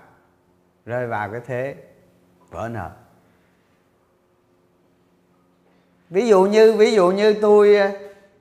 rơi 0.86 1.08
vào 1.08 1.30
cái 1.32 1.42
thế 1.48 1.76
vỡ 2.50 2.70
nợ. 2.72 2.90
Ví 6.10 6.28
dụ 6.28 6.44
như, 6.44 6.74
ví 6.74 6.92
dụ 6.92 7.12
như 7.12 7.34
tôi 7.34 7.78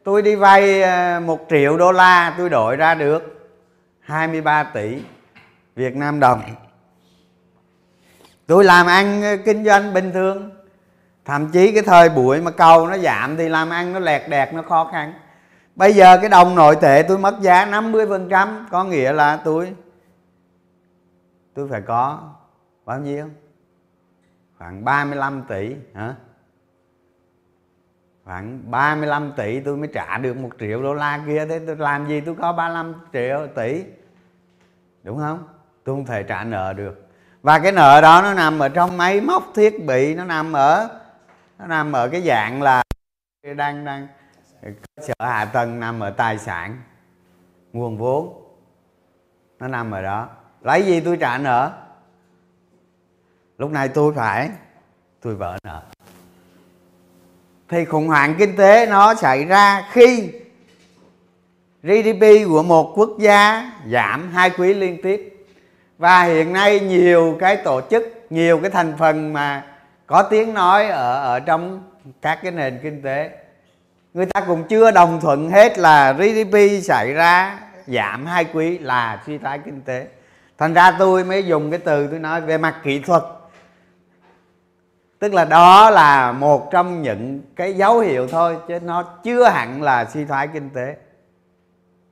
tôi 0.04 0.22
đi 0.22 0.34
vay 0.34 0.82
ờ, 0.82 1.20
một 1.20 1.46
triệu 1.50 1.76
đô 1.76 1.92
la, 1.92 2.34
tôi 2.38 2.50
đổi 2.50 2.76
ra 2.76 2.94
được 2.94 3.50
23 4.00 4.64
tỷ 4.64 5.02
Việt 5.76 5.96
Nam 5.96 6.20
đồng. 6.20 6.42
Tôi 8.46 8.64
làm 8.64 8.86
ăn 8.86 9.22
ờ, 9.22 9.36
kinh 9.44 9.64
doanh 9.64 9.94
bình 9.94 10.10
thường 10.12 10.50
thậm 11.24 11.50
chí 11.50 11.72
cái 11.72 11.82
thời 11.82 12.08
buổi 12.08 12.40
mà 12.40 12.50
cầu 12.50 12.86
nó 12.86 12.98
giảm 12.98 13.36
thì 13.36 13.48
làm 13.48 13.70
ăn 13.70 13.92
nó 13.92 13.98
lẹt 13.98 14.28
đẹt, 14.28 14.54
nó 14.54 14.62
khó 14.62 14.88
khăn. 14.92 15.12
Bây 15.76 15.92
giờ 15.92 16.18
cái 16.20 16.28
đồng 16.28 16.54
nội 16.54 16.76
tệ 16.80 17.02
tôi 17.08 17.18
mất 17.18 17.40
giá 17.40 17.64
50 17.64 18.06
phần 18.06 18.28
trăm, 18.28 18.66
có 18.70 18.84
nghĩa 18.84 19.12
là 19.12 19.36
tôi 19.36 19.74
tôi 21.54 21.68
phải 21.68 21.80
có 21.80 22.18
bao 22.84 22.98
nhiêu? 22.98 23.26
Khoảng 24.58 24.84
35 24.84 25.42
tỷ, 25.48 25.74
hả? 25.94 26.14
Khoảng 28.24 28.70
35 28.70 29.32
tỷ 29.36 29.60
tôi 29.60 29.76
mới 29.76 29.88
trả 29.94 30.18
được 30.18 30.36
một 30.36 30.50
triệu 30.60 30.82
đô 30.82 30.94
la 30.94 31.20
kia. 31.26 31.46
Thế 31.48 31.60
tôi 31.66 31.76
làm 31.76 32.08
gì 32.08 32.20
tôi 32.20 32.34
có 32.40 32.52
35 32.52 32.94
triệu 33.12 33.46
tỷ? 33.54 33.84
Đúng 35.02 35.18
không? 35.18 35.48
Tôi 35.84 35.94
không 35.94 36.06
thể 36.06 36.22
trả 36.22 36.44
nợ 36.44 36.72
được. 36.72 37.08
Và 37.42 37.58
cái 37.58 37.72
nợ 37.72 38.00
đó 38.00 38.22
nó 38.22 38.34
nằm 38.34 38.58
ở 38.58 38.68
trong 38.68 38.96
máy 38.96 39.20
móc 39.20 39.52
thiết 39.54 39.86
bị, 39.86 40.14
nó 40.14 40.24
nằm 40.24 40.52
ở 40.52 40.99
nó 41.60 41.66
nằm 41.66 41.92
ở 41.92 42.08
cái 42.08 42.22
dạng 42.22 42.62
là 42.62 42.82
đang 43.56 43.84
đang 43.84 44.08
sở 44.96 45.14
hạ 45.18 45.44
tầng 45.44 45.80
nằm 45.80 46.00
ở 46.00 46.10
tài 46.10 46.38
sản, 46.38 46.82
nguồn 47.72 47.98
vốn. 47.98 48.44
Nó 49.58 49.68
nằm 49.68 49.90
ở 49.90 50.02
đó. 50.02 50.28
Lấy 50.62 50.82
gì 50.82 51.00
tôi 51.00 51.16
trả 51.16 51.38
nợ? 51.38 51.72
Lúc 53.58 53.70
này 53.70 53.88
tôi 53.88 54.12
phải, 54.16 54.50
tôi 55.20 55.34
vỡ 55.34 55.58
nợ. 55.64 55.82
Thì 57.68 57.84
khủng 57.84 58.08
hoảng 58.08 58.34
kinh 58.38 58.56
tế 58.56 58.86
nó 58.86 59.14
xảy 59.14 59.44
ra 59.44 59.88
khi 59.92 60.32
GDP 61.82 62.48
của 62.48 62.62
một 62.62 62.92
quốc 62.96 63.10
gia 63.18 63.72
giảm 63.90 64.30
hai 64.32 64.50
quý 64.50 64.74
liên 64.74 65.02
tiếp. 65.02 65.46
Và 65.98 66.22
hiện 66.22 66.52
nay 66.52 66.80
nhiều 66.80 67.36
cái 67.40 67.56
tổ 67.56 67.80
chức, 67.90 68.26
nhiều 68.30 68.60
cái 68.62 68.70
thành 68.70 68.96
phần 68.98 69.32
mà 69.32 69.69
có 70.10 70.22
tiếng 70.22 70.54
nói 70.54 70.88
ở 70.88 71.22
ở 71.22 71.40
trong 71.40 71.82
các 72.22 72.38
cái 72.42 72.52
nền 72.52 72.78
kinh 72.82 73.02
tế. 73.02 73.30
Người 74.14 74.26
ta 74.26 74.40
cũng 74.40 74.64
chưa 74.68 74.90
đồng 74.90 75.20
thuận 75.20 75.50
hết 75.50 75.78
là 75.78 76.12
GDP 76.12 76.56
xảy 76.82 77.12
ra 77.12 77.60
giảm 77.86 78.26
hai 78.26 78.44
quý 78.44 78.78
là 78.78 79.22
suy 79.26 79.38
thoái 79.38 79.58
kinh 79.58 79.80
tế. 79.80 80.06
Thành 80.58 80.74
ra 80.74 80.96
tôi 80.98 81.24
mới 81.24 81.46
dùng 81.46 81.70
cái 81.70 81.80
từ 81.84 82.06
tôi 82.06 82.18
nói 82.18 82.40
về 82.40 82.58
mặt 82.58 82.76
kỹ 82.84 82.98
thuật. 82.98 83.22
Tức 85.18 85.34
là 85.34 85.44
đó 85.44 85.90
là 85.90 86.32
một 86.32 86.70
trong 86.70 87.02
những 87.02 87.40
cái 87.56 87.74
dấu 87.74 87.98
hiệu 87.98 88.28
thôi 88.28 88.56
chứ 88.68 88.80
nó 88.80 89.02
chưa 89.02 89.48
hẳn 89.48 89.82
là 89.82 90.04
suy 90.04 90.24
thoái 90.24 90.48
kinh 90.48 90.70
tế. 90.70 90.96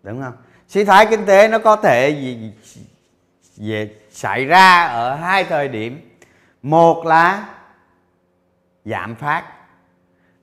Đúng 0.02 0.22
không? 0.22 0.34
Suy 0.68 0.84
thoái 0.84 1.06
kinh 1.06 1.26
tế 1.26 1.48
nó 1.48 1.58
có 1.58 1.76
thể 1.76 2.10
gì, 2.10 2.52
về 3.56 3.90
xảy 4.10 4.44
ra 4.44 4.84
ở 4.84 5.14
hai 5.14 5.44
thời 5.44 5.68
điểm. 5.68 6.10
Một 6.62 7.06
là 7.06 7.44
giảm 8.84 9.14
phát. 9.14 9.44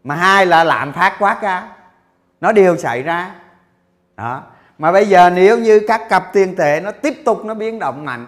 Mà 0.03 0.15
hai 0.15 0.45
là 0.45 0.63
lạm 0.63 0.93
phát 0.93 1.15
quá 1.19 1.37
cao. 1.41 1.67
Nó 2.41 2.51
đều 2.51 2.77
xảy 2.77 3.03
ra. 3.03 3.35
Đó. 4.15 4.43
Mà 4.77 4.91
bây 4.91 5.05
giờ 5.05 5.29
nếu 5.29 5.59
như 5.59 5.81
các 5.87 6.01
cặp 6.09 6.33
tiền 6.33 6.55
tệ 6.55 6.81
nó 6.83 6.91
tiếp 6.91 7.13
tục 7.25 7.45
nó 7.45 7.53
biến 7.53 7.79
động 7.79 8.05
mạnh. 8.05 8.27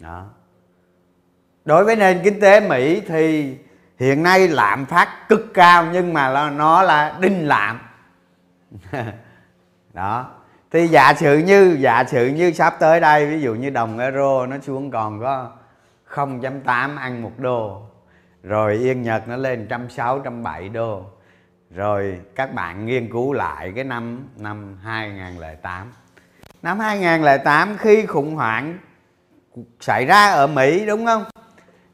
Đó. 0.00 0.26
Đối 1.64 1.84
với 1.84 1.96
nền 1.96 2.20
kinh 2.24 2.40
tế 2.40 2.60
mỹ 2.60 3.00
thì 3.00 3.56
hiện 3.98 4.22
nay 4.22 4.48
lạm 4.48 4.86
phát 4.86 5.28
cực 5.28 5.54
cao 5.54 5.86
nhưng 5.92 6.12
mà 6.12 6.50
nó 6.50 6.82
là 6.82 7.16
đinh 7.20 7.48
lạm. 7.48 7.80
Đó 9.92 10.35
thì 10.76 10.86
giả 10.86 11.14
sử 11.14 11.38
như, 11.38 11.76
giả 11.80 12.04
sử 12.04 12.26
như 12.26 12.52
sắp 12.52 12.76
tới 12.78 13.00
đây, 13.00 13.26
ví 13.26 13.40
dụ 13.40 13.54
như 13.54 13.70
đồng 13.70 13.98
euro 13.98 14.46
nó 14.46 14.56
xuống 14.62 14.90
còn 14.90 15.20
có 15.20 15.50
0.8 16.14 16.98
ăn 16.98 17.22
một 17.22 17.32
đô, 17.38 17.82
rồi 18.42 18.74
yên 18.74 19.02
nhật 19.02 19.28
nó 19.28 19.36
lên 19.36 19.66
trăm 19.70 19.90
sáu 19.90 20.18
trăm 20.18 20.42
bảy 20.42 20.68
đô, 20.68 21.02
rồi 21.70 22.20
các 22.34 22.54
bạn 22.54 22.86
nghiên 22.86 23.12
cứu 23.12 23.32
lại 23.32 23.72
cái 23.74 23.84
năm 23.84 24.28
năm 24.36 24.78
2008 24.84 25.92
năm 26.62 26.78
2008 26.78 27.76
khi 27.78 28.06
khủng 28.06 28.34
hoảng 28.34 28.78
xảy 29.80 30.04
ra 30.04 30.30
ở 30.30 30.46
Mỹ, 30.46 30.86
đúng 30.86 31.06
không? 31.06 31.24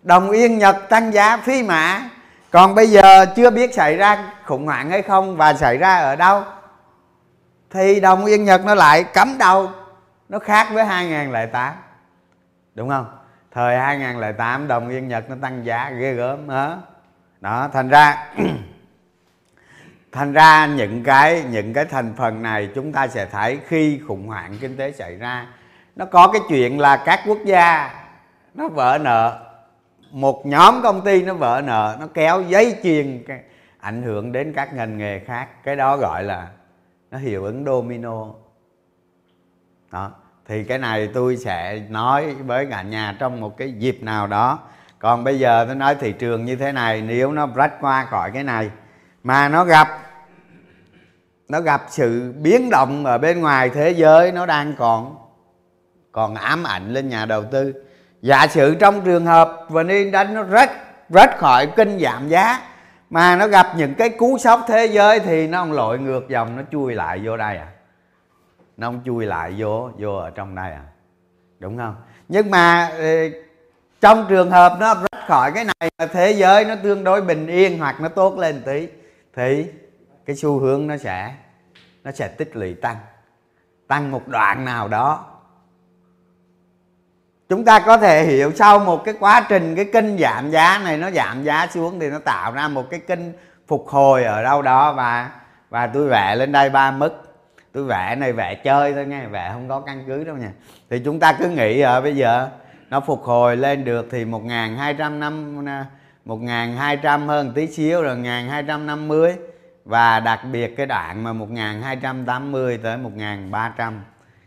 Đồng 0.03 0.31
yên 0.31 0.59
Nhật 0.59 0.77
tăng 0.89 1.13
giá 1.13 1.37
phi 1.37 1.63
mã. 1.63 2.09
Còn 2.51 2.75
bây 2.75 2.87
giờ 2.87 3.27
chưa 3.37 3.51
biết 3.51 3.75
xảy 3.75 3.97
ra 3.97 4.33
khủng 4.45 4.67
hoảng 4.67 4.91
hay 4.91 5.03
không 5.03 5.37
và 5.37 5.55
xảy 5.55 5.79
ra 5.79 5.99
ở 5.99 6.17
đâu? 6.17 6.43
Thì 7.73 8.01
đồng 8.01 8.25
yên 8.25 8.45
Nhật 8.45 8.65
nó 8.65 8.75
lại 8.75 9.05
cấm 9.05 9.39
đầu, 9.39 9.71
nó 10.29 10.39
khác 10.39 10.69
với 10.73 10.85
2008 10.85 11.75
đúng 12.75 12.89
không? 12.89 13.07
Thời 13.51 13.79
2008 13.79 14.69
đồng 14.69 14.89
yên 14.89 15.09
Nhật 15.09 15.31
nó 15.31 15.37
tăng 15.43 15.65
giá 15.65 15.91
ghê 15.91 16.15
gớm 16.15 16.49
đó 16.49 16.79
đó, 17.41 17.69
thành 17.73 17.89
ra 17.89 18.27
thành 20.13 20.33
ra 20.33 20.67
những 20.67 21.03
cái 21.05 21.45
những 21.51 21.73
cái 21.73 21.85
thành 21.85 22.15
phần 22.17 22.43
này 22.43 22.69
chúng 22.75 22.93
ta 22.93 23.07
sẽ 23.07 23.27
thấy 23.27 23.61
khi 23.67 24.01
khủng 24.09 24.27
hoảng 24.27 24.57
kinh 24.61 24.77
tế 24.77 24.93
xảy 24.93 25.17
ra, 25.17 25.47
nó 25.97 26.05
có 26.05 26.29
cái 26.33 26.43
chuyện 26.49 26.81
là 26.81 26.97
các 26.97 27.21
quốc 27.27 27.39
gia 27.45 27.95
nó 28.55 28.69
vỡ 28.69 28.99
nợ, 29.01 29.47
một 30.11 30.47
nhóm 30.47 30.81
công 30.83 31.05
ty 31.05 31.23
nó 31.23 31.35
vỡ 31.35 31.63
nợ, 31.65 31.97
nó 32.01 32.07
kéo 32.15 32.43
giấy 32.49 32.77
chuyền 32.83 33.25
ảnh 33.81 34.03
hưởng 34.03 34.33
đến 34.33 34.53
các 34.53 34.75
ngành 34.75 34.99
nghề 34.99 35.19
khác. 35.19 35.49
Cái 35.65 35.77
đó 35.77 35.97
gọi 35.97 36.25
là 36.25 36.49
nó 37.13 37.19
hiệu 37.19 37.45
ứng 37.45 37.65
domino. 37.65 38.27
Đó, 39.91 40.11
thì 40.47 40.65
cái 40.65 40.79
này 40.79 41.09
tôi 41.15 41.37
sẽ 41.37 41.83
nói 41.89 42.35
với 42.35 42.67
cả 42.67 42.83
nhà 42.83 43.17
trong 43.19 43.41
một 43.41 43.57
cái 43.57 43.73
dịp 43.73 43.99
nào 44.03 44.27
đó. 44.27 44.59
Còn 44.99 45.25
bây 45.25 45.39
giờ 45.39 45.65
tôi 45.67 45.75
nói 45.75 45.95
thị 45.95 46.13
trường 46.13 46.45
như 46.45 46.57
thế 46.57 46.73
này, 46.73 47.03
nếu 47.03 47.33
nó 47.33 47.49
rách 47.55 47.73
qua 47.81 48.05
khỏi 48.05 48.31
cái 48.31 48.45
này, 48.45 48.71
mà 49.23 49.49
nó 49.49 49.65
gặp 49.65 49.89
nó 51.49 51.61
gặp 51.61 51.83
sự 51.89 52.35
biến 52.39 52.71
động 52.71 53.05
ở 53.05 53.19
bên 53.19 53.41
ngoài 53.41 53.71
thế 53.71 53.91
giới 53.91 54.33
nó 54.33 54.47
đang 54.47 54.75
còn 54.79 55.17
còn 56.13 56.35
ám 56.35 56.65
ảnh 56.65 56.93
lên 56.93 57.09
nhà 57.09 57.27
đầu 57.27 57.45
tư. 57.45 57.75
Giả 58.23 58.47
sử 58.47 58.75
trong 58.75 59.05
trường 59.05 59.27
hợp 59.27 59.67
Vinh 59.69 60.11
đánh 60.11 60.35
nó 60.35 60.43
rách 60.43 60.71
rách 61.09 61.39
khỏi 61.39 61.67
kinh 61.77 61.99
giảm 61.99 62.29
giá 62.29 62.61
mà 63.13 63.37
nó 63.37 63.49
gặp 63.49 63.67
những 63.77 63.95
cái 63.95 64.09
cú 64.09 64.39
sốc 64.39 64.65
thế 64.69 64.87
giới 64.87 65.21
thì 65.21 65.47
nó 65.47 65.59
không 65.59 65.73
lội 65.73 65.99
ngược 65.99 66.29
dòng, 66.29 66.57
nó 66.57 66.63
chui 66.73 66.95
lại 66.95 67.21
vô 67.25 67.37
đây 67.37 67.57
à. 67.57 67.69
Nó 68.77 68.87
không 68.87 69.03
chui 69.05 69.27
lại 69.27 69.55
vô 69.59 69.91
vô 69.99 70.17
ở 70.17 70.31
trong 70.31 70.55
đây 70.55 70.73
à. 70.73 70.83
Đúng 71.59 71.79
không? 71.79 71.97
Nhưng 72.29 72.51
mà 72.51 72.91
ờ, 72.99 73.29
trong 74.01 74.27
trường 74.29 74.51
hợp 74.51 74.77
nó 74.81 74.95
rách 74.95 75.27
khỏi 75.27 75.53
cái 75.55 75.65
này 75.65 75.91
mà 75.99 76.07
thế 76.07 76.33
giới 76.33 76.65
nó 76.65 76.75
tương 76.83 77.05
đối 77.05 77.23
bình 77.23 77.47
yên 77.47 77.79
hoặc 77.79 78.01
nó 78.01 78.09
tốt 78.09 78.39
lên 78.39 78.63
tí, 78.67 78.89
thì 79.37 79.67
cái 80.27 80.37
xu 80.37 80.59
hướng 80.59 80.87
nó 80.87 80.97
sẽ 80.97 81.35
nó 82.05 82.13
sẽ 82.13 82.29
tích 82.29 82.57
lũy 82.57 82.75
tăng. 82.75 82.97
Tăng 83.87 84.11
một 84.11 84.29
đoạn 84.29 84.65
nào 84.65 84.89
đó 84.89 85.27
chúng 87.53 87.65
ta 87.65 87.79
có 87.79 87.97
thể 87.97 88.25
hiểu 88.25 88.53
sau 88.55 88.79
một 88.79 89.05
cái 89.05 89.15
quá 89.21 89.47
trình, 89.49 89.77
cái 89.77 89.85
kinh 89.93 90.19
giảm 90.19 90.51
giá 90.51 90.81
này, 90.85 90.97
nó 90.97 91.11
giảm 91.11 91.45
giá 91.45 91.67
xuống 91.67 92.01
thì 92.01 92.11
nó 92.11 92.19
tạo 92.19 92.53
ra 92.53 92.69
một 92.69 92.91
cái 92.91 93.01
kinh 93.01 93.33
phục 93.69 93.89
hồi 93.89 94.25
ở 94.25 94.43
đâu 94.43 94.63
đó 94.63 94.93
và 94.93 95.31
và 95.71 95.87
tôi 95.87 96.09
vẽ 96.09 96.37
lên 96.37 96.53
đây 96.53 96.71
ba 96.71 96.91
mức. 96.91 97.35
Tôi 97.73 97.85
vẽ 97.85 98.17
này 98.17 98.33
vẽ 98.33 98.55
chơi 98.55 98.93
thôi 98.93 99.07
nghe, 99.07 99.27
vẽ 99.27 99.51
không 99.53 99.69
có 99.69 99.81
căn 99.81 100.05
cứ 100.07 100.25
đâu 100.25 100.37
nha. 100.37 100.51
Thì 100.91 100.99
chúng 101.05 101.21
ta 101.21 101.33
cứ 101.33 101.49
nghĩ 101.49 101.81
ở 101.81 102.01
bây 102.01 102.17
giờ, 102.17 102.49
nó 102.91 103.01
phục 103.01 103.23
hồi 103.23 103.57
lên 103.57 103.85
được 103.85 104.09
thì 104.11 104.25
một 104.25 104.43
hai 104.79 104.95
trăm 104.95 105.21
năm 105.21 105.65
à, 105.69 105.87
một 106.25 106.39
hai 106.79 106.97
trăm 106.97 107.29
hơn 107.29 107.53
tí 107.55 107.67
xíu 107.67 108.03
rồi 108.03 108.17
ngàn 108.17 108.49
hai 108.49 108.63
trăm 108.63 108.87
năm 108.87 109.09
mươi. 109.09 109.37
Và 109.85 110.21
đặc 110.21 110.41
biệt 110.53 110.77
cái 110.77 110.87
đoạn 110.87 111.25
mà 111.25 111.33
một 111.33 111.51
ngàn 111.51 111.83
hai 111.83 111.97
trăm 111.97 112.25
tám 112.25 112.53
mươi 112.53 112.79
tới 112.83 112.97
một 112.97 113.13
ngàn 113.15 113.51
ba 113.51 113.73
trăm, 113.77 114.05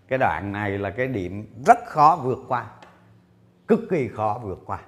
cái 0.07 0.19
đoạn 0.19 0.51
này 0.51 0.69
là 0.69 0.89
cái 0.89 1.07
điểm 1.07 1.47
rất 1.65 1.77
khó 1.85 2.19
vượt 2.23 2.39
qua 2.47 2.63
cực 3.67 3.79
kỳ 3.89 4.07
khó 4.07 4.39
vượt 4.43 4.59
qua. 4.65 4.79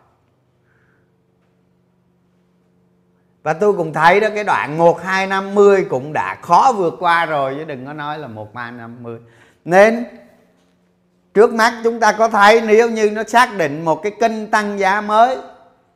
Và 3.44 3.54
tôi 3.54 3.74
cũng 3.74 3.94
thấy 3.94 4.20
đó, 4.20 4.28
cái 4.36 4.44
đoạn 4.44 4.78
1250 4.78 5.86
cũng 5.90 6.14
đã 6.14 6.38
khó 6.42 6.74
vượt 6.78 6.96
qua 7.00 7.26
rồi, 7.26 7.56
chứ 7.58 7.64
đừng 7.64 7.86
có 7.86 7.94
nói 7.94 8.20
là 8.20 8.28
1350 8.28 9.20
nên, 9.66 10.06
trước 11.34 11.54
mắt 11.54 11.82
chúng 11.84 12.00
ta 12.00 12.12
có 12.12 12.30
thấy, 12.30 12.62
nếu 12.62 12.90
như 12.90 13.12
nó 13.12 13.24
xác 13.24 13.58
định 13.58 13.86
một 13.86 13.96
cái 14.04 14.12
kênh 14.20 14.52
tăng 14.52 14.80
giá 14.80 15.02
mới, 15.02 15.38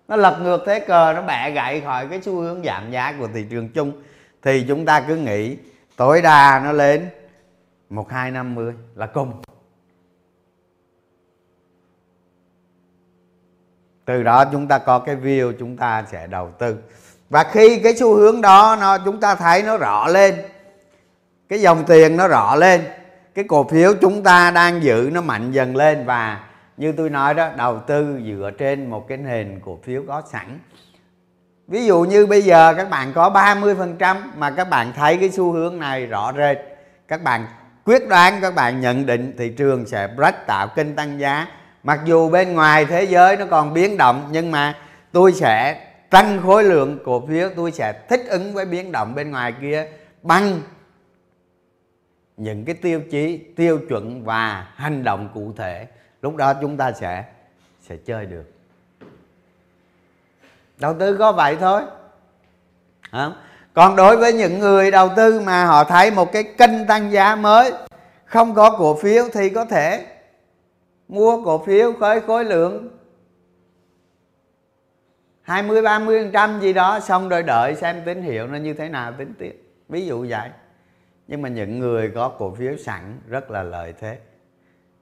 nó 0.07 0.15
lật 0.15 0.39
ngược 0.41 0.63
thế 0.65 0.79
cờ, 0.79 1.13
nó 1.15 1.21
bẻ 1.21 1.51
gãy 1.51 1.81
khỏi 1.81 2.07
cái 2.07 2.21
xu 2.21 2.35
hướng 2.35 2.63
giảm 2.63 2.91
giá 2.91 3.13
của 3.19 3.27
thị 3.33 3.45
trường 3.49 3.69
chung, 3.69 3.91
thì 4.41 4.65
chúng 4.67 4.85
ta 4.85 5.01
cứ 5.07 5.15
nghĩ 5.15 5.57
tối 5.95 6.21
đa 6.21 6.61
nó 6.63 6.71
lên 6.71 7.09
1250 7.89 8.73
là 8.95 9.05
cùng. 9.05 9.41
Từ 14.11 14.23
đó 14.23 14.45
chúng 14.45 14.67
ta 14.67 14.77
có 14.77 14.99
cái 14.99 15.15
view, 15.15 15.53
chúng 15.59 15.77
ta 15.77 16.03
sẽ 16.11 16.27
đầu 16.27 16.51
tư. 16.51 16.77
Và 17.29 17.43
khi 17.43 17.79
cái 17.83 17.95
xu 17.95 18.15
hướng 18.15 18.41
đó 18.41 18.77
nó, 18.81 18.97
chúng 18.97 19.19
ta 19.19 19.35
thấy 19.35 19.63
nó 19.63 19.77
rõ 19.77 20.07
lên, 20.07 20.35
cái 21.49 21.61
dòng 21.61 21.83
tiền 21.87 22.17
nó 22.17 22.27
rõ 22.27 22.55
lên, 22.55 22.81
cái 23.35 23.45
cổ 23.47 23.63
phiếu 23.63 23.93
chúng 24.01 24.23
ta 24.23 24.51
đang 24.51 24.83
giữ 24.83 25.09
nó 25.13 25.21
mạnh 25.21 25.51
dần 25.51 25.75
lên 25.75 26.05
và 26.05 26.39
như 26.77 26.91
tôi 26.91 27.09
nói 27.09 27.33
đó, 27.33 27.49
đầu 27.57 27.79
tư 27.79 28.19
dựa 28.25 28.51
trên 28.57 28.89
một 28.89 29.07
cái 29.07 29.17
nền 29.17 29.59
cổ 29.65 29.79
phiếu 29.83 30.03
có 30.07 30.21
sẵn. 30.31 30.59
Ví 31.67 31.85
dụ 31.85 32.01
như 32.01 32.25
bây 32.25 32.41
giờ 32.41 32.73
các 32.77 32.89
bạn 32.89 33.13
có 33.13 33.29
30% 33.29 34.17
mà 34.37 34.51
các 34.51 34.69
bạn 34.69 34.93
thấy 34.95 35.17
cái 35.17 35.29
xu 35.31 35.51
hướng 35.51 35.79
này 35.79 36.05
rõ 36.05 36.33
rệt, 36.37 36.57
các 37.07 37.23
bạn 37.23 37.45
quyết 37.85 38.07
đoán, 38.07 38.39
các 38.41 38.55
bạn 38.55 38.81
nhận 38.81 39.05
định, 39.05 39.33
thị 39.37 39.49
trường 39.57 39.85
sẽ 39.85 40.07
break 40.07 40.47
tạo 40.47 40.67
kênh 40.67 40.95
tăng 40.95 41.19
giá 41.19 41.47
mặc 41.83 41.99
dù 42.05 42.29
bên 42.29 42.53
ngoài 42.53 42.85
thế 42.85 43.03
giới 43.03 43.37
nó 43.37 43.45
còn 43.45 43.73
biến 43.73 43.97
động, 43.97 44.29
nhưng 44.31 44.51
mà 44.51 44.77
tôi 45.11 45.33
sẽ 45.33 45.85
tăng 46.09 46.41
khối 46.43 46.63
lượng 46.63 46.99
cổ 47.05 47.25
phiếu, 47.27 47.49
tôi 47.55 47.71
sẽ 47.71 47.93
thích 48.09 48.21
ứng 48.29 48.53
với 48.53 48.65
biến 48.65 48.91
động 48.91 49.15
bên 49.15 49.31
ngoài 49.31 49.53
kia 49.61 49.87
bằng 50.21 50.61
những 52.37 52.65
cái 52.65 52.75
tiêu 52.75 53.01
chí, 53.11 53.37
tiêu 53.55 53.79
chuẩn 53.89 54.23
và 54.23 54.67
hành 54.75 55.03
động 55.03 55.29
cụ 55.33 55.53
thể. 55.57 55.87
Lúc 56.21 56.35
đó 56.35 56.53
chúng 56.61 56.77
ta 56.77 56.91
sẽ 56.91 57.23
sẽ 57.81 57.95
chơi 58.05 58.25
được. 58.25 58.51
Đầu 60.77 60.95
tư 60.99 61.17
có 61.17 61.31
vậy 61.31 61.57
thôi. 61.59 61.81
Không? 63.11 63.33
còn 63.73 63.95
đối 63.95 64.17
với 64.17 64.33
những 64.33 64.59
người 64.59 64.91
đầu 64.91 65.09
tư 65.15 65.39
mà 65.39 65.65
họ 65.65 65.83
thấy 65.83 66.11
một 66.11 66.31
cái 66.31 66.43
kênh 66.43 66.87
tăng 66.87 67.11
giá 67.11 67.35
mới, 67.35 67.73
không 68.25 68.55
có 68.55 68.69
cổ 68.69 68.99
phiếu 69.01 69.25
thì 69.33 69.49
có 69.49 69.65
thể 69.65 70.05
mua 71.11 71.43
cổ 71.45 71.63
phiếu 71.65 71.93
khối 71.93 72.21
khối 72.21 72.45
lượng. 72.45 72.89
20 75.41 75.81
30 75.81 76.29
trăm 76.33 76.59
gì 76.59 76.73
đó, 76.73 76.99
xong 76.99 77.29
rồi 77.29 77.43
đợi 77.43 77.75
xem 77.75 78.01
tín 78.05 78.21
hiệu 78.21 78.47
nó 78.47 78.57
như 78.57 78.73
thế 78.73 78.89
nào, 78.89 79.13
tính 79.17 79.33
tiếp. 79.39 79.63
Ví 79.89 80.05
dụ 80.05 80.25
vậy. 80.29 80.49
Nhưng 81.27 81.41
mà 81.41 81.49
những 81.49 81.79
người 81.79 82.11
có 82.15 82.29
cổ 82.29 82.55
phiếu 82.55 82.77
sẵn 82.77 83.19
rất 83.27 83.51
là 83.51 83.63
lợi 83.63 83.93
thế. 83.99 84.19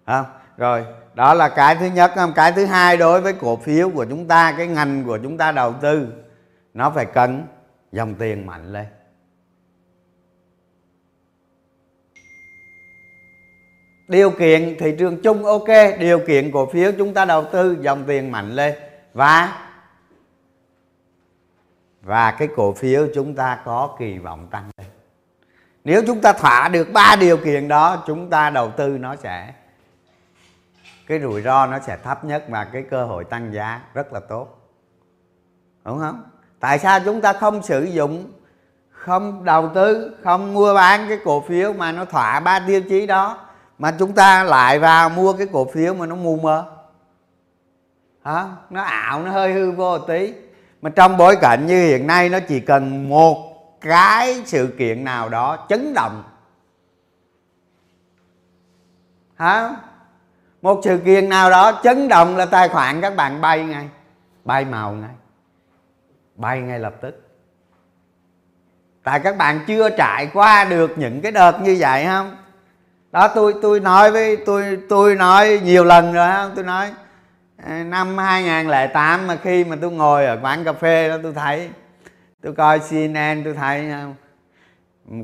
Không? 0.05 0.25
Rồi, 0.57 0.85
đó 1.13 1.33
là 1.33 1.49
cái 1.49 1.75
thứ 1.75 1.85
nhất 1.85 2.11
cái 2.35 2.51
thứ 2.51 2.65
hai 2.65 2.97
đối 2.97 3.21
với 3.21 3.33
cổ 3.33 3.55
phiếu 3.55 3.89
của 3.89 4.05
chúng 4.05 4.27
ta, 4.27 4.53
cái 4.57 4.67
ngành 4.67 5.03
của 5.03 5.19
chúng 5.23 5.37
ta 5.37 5.51
đầu 5.51 5.73
tư, 5.73 6.07
nó 6.73 6.89
phải 6.89 7.05
cần 7.05 7.43
dòng 7.91 8.15
tiền 8.15 8.45
mạnh 8.45 8.73
lên. 8.73 8.85
Điều 14.09 14.31
kiện 14.31 14.75
thị 14.79 14.95
trường 14.99 15.21
chung 15.21 15.45
ok, 15.45 15.67
điều 15.99 16.19
kiện 16.27 16.51
cổ 16.51 16.65
phiếu 16.65 16.91
chúng 16.97 17.13
ta 17.13 17.25
đầu 17.25 17.45
tư, 17.51 17.77
dòng 17.81 18.03
tiền 18.07 18.31
mạnh 18.31 18.51
lên. 18.51 18.75
Và 19.13 19.65
và 22.01 22.31
cái 22.31 22.47
cổ 22.55 22.73
phiếu 22.73 23.07
chúng 23.15 23.35
ta 23.35 23.59
có 23.65 23.95
kỳ 23.99 24.17
vọng 24.17 24.47
tăng 24.51 24.69
lên. 24.77 24.87
Nếu 25.83 26.01
chúng 26.07 26.21
ta 26.21 26.33
thỏa 26.33 26.69
được 26.69 26.87
ba 26.93 27.15
điều 27.19 27.37
kiện 27.37 27.67
đó, 27.67 28.03
chúng 28.07 28.29
ta 28.29 28.49
đầu 28.49 28.71
tư 28.77 28.87
nó 28.87 29.15
sẽ, 29.15 29.53
cái 31.07 31.19
rủi 31.19 31.41
ro 31.41 31.65
nó 31.65 31.79
sẽ 31.79 31.97
thấp 32.03 32.25
nhất 32.25 32.45
và 32.49 32.63
cái 32.63 32.83
cơ 32.89 33.05
hội 33.05 33.23
tăng 33.23 33.53
giá 33.53 33.81
rất 33.93 34.13
là 34.13 34.19
tốt. 34.19 34.69
Đúng 35.85 35.99
không? 35.99 36.23
Tại 36.59 36.79
sao 36.79 36.99
chúng 37.05 37.21
ta 37.21 37.33
không 37.33 37.63
sử 37.63 37.83
dụng, 37.83 38.31
không 38.91 39.45
đầu 39.45 39.69
tư, 39.75 40.17
không 40.23 40.53
mua 40.53 40.73
bán 40.73 41.05
cái 41.09 41.19
cổ 41.25 41.41
phiếu 41.41 41.73
mà 41.73 41.91
nó 41.91 42.05
thỏa 42.05 42.39
ba 42.39 42.59
tiêu 42.67 42.81
chí 42.89 43.07
đó? 43.07 43.48
Mà 43.79 43.91
chúng 43.99 44.13
ta 44.13 44.43
lại 44.43 44.79
vào 44.79 45.09
mua 45.09 45.33
cái 45.33 45.47
cổ 45.51 45.65
phiếu 45.73 45.93
mà 45.93 46.05
nó 46.05 46.15
mù 46.15 46.35
mờ 46.35 46.65
hả? 48.23 48.45
Nó 48.69 48.81
ảo, 48.81 49.23
nó 49.23 49.31
hơi 49.31 49.53
hư 49.53 49.71
vô 49.71 49.97
một 49.97 50.05
tí. 50.07 50.33
Mà 50.81 50.89
trong 50.89 51.17
bối 51.17 51.35
cảnh 51.41 51.67
như 51.67 51.87
hiện 51.87 52.07
nay, 52.07 52.29
nó 52.29 52.39
chỉ 52.39 52.59
cần 52.59 53.09
một 53.09 53.37
cái 53.81 54.41
sự 54.45 54.75
kiện 54.77 55.03
nào 55.03 55.29
đó 55.29 55.65
chấn 55.69 55.93
động. 55.93 56.23
Hả? 59.35 59.75
Một 60.61 60.81
sự 60.83 61.01
kiện 61.05 61.29
nào 61.29 61.49
đó 61.49 61.81
chấn 61.83 62.07
động 62.07 62.37
là 62.37 62.45
tài 62.45 62.69
khoản 62.69 63.01
các 63.01 63.15
bạn 63.15 63.41
bay 63.41 63.63
ngay. 63.63 63.89
Bay 64.45 64.65
màu 64.65 64.91
ngay. 64.91 65.15
Bay 66.35 66.61
ngay 66.61 66.79
lập 66.79 66.93
tức. 67.01 67.25
Tại 69.03 69.19
các 69.19 69.37
bạn 69.37 69.59
chưa 69.67 69.89
trải 69.89 70.29
qua 70.33 70.65
được 70.65 70.97
những 70.97 71.21
cái 71.21 71.31
đợt 71.31 71.61
như 71.61 71.77
vậy 71.79 72.05
không? 72.05 72.35
Đó, 73.11 73.27
tôi 73.27 73.53
tôi 73.61 73.79
nói 73.79 74.11
với, 74.11 74.37
tôi 74.45 74.77
tôi 74.89 75.15
nói 75.15 75.59
nhiều 75.63 75.83
lần 75.83 76.13
rồi 76.13 76.27
ha 76.27 76.49
tôi 76.55 76.63
nói 76.63 76.91
năm 77.85 78.17
2008 78.17 79.27
mà 79.27 79.35
khi 79.35 79.63
mà 79.63 79.75
tôi 79.81 79.91
ngồi 79.91 80.25
ở 80.25 80.39
quán 80.43 80.63
cà 80.63 80.73
phê 80.73 81.09
đó 81.09 81.17
tôi 81.23 81.33
thấy, 81.33 81.69
tôi 82.41 82.53
coi 82.53 82.79
CNN 82.79 83.43
tôi 83.43 83.53
thấy 83.53 83.91
không 83.91 84.15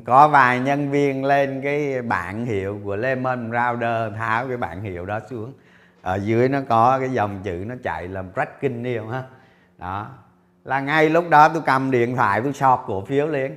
có 0.06 0.28
vài 0.28 0.60
nhân 0.60 0.92
viên 0.92 1.26
lên 1.26 1.62
cái 1.64 2.02
bảng 2.02 2.46
hiệu 2.46 2.80
của 2.84 2.96
Lemon 2.96 3.52
Rounder 3.52 4.14
tháo 4.18 4.48
cái 4.48 4.58
bảng 4.58 4.82
hiệu 4.82 5.06
đó 5.06 5.20
xuống. 5.30 5.54
Ở 6.02 6.16
dưới 6.16 6.50
nó 6.50 6.60
có 6.70 6.98
cái 7.00 7.10
dòng 7.10 7.40
chữ 7.44 7.64
nó 7.68 7.76
chạy 7.84 8.08
làm 8.08 8.34
breaking 8.34 8.84
news 8.84 9.10
ha. 9.10 9.24
Đó. 9.78 10.08
Là 10.64 10.80
ngay 10.80 11.10
lúc 11.10 11.30
đó 11.30 11.50
tôi 11.50 11.62
cầm 11.66 11.92
điện 11.92 12.16
thoại 12.16 12.42
tôi 12.44 12.54
sọt 12.54 12.80
cổ 12.88 13.06
phiếu 13.06 13.28
liền. 13.28 13.56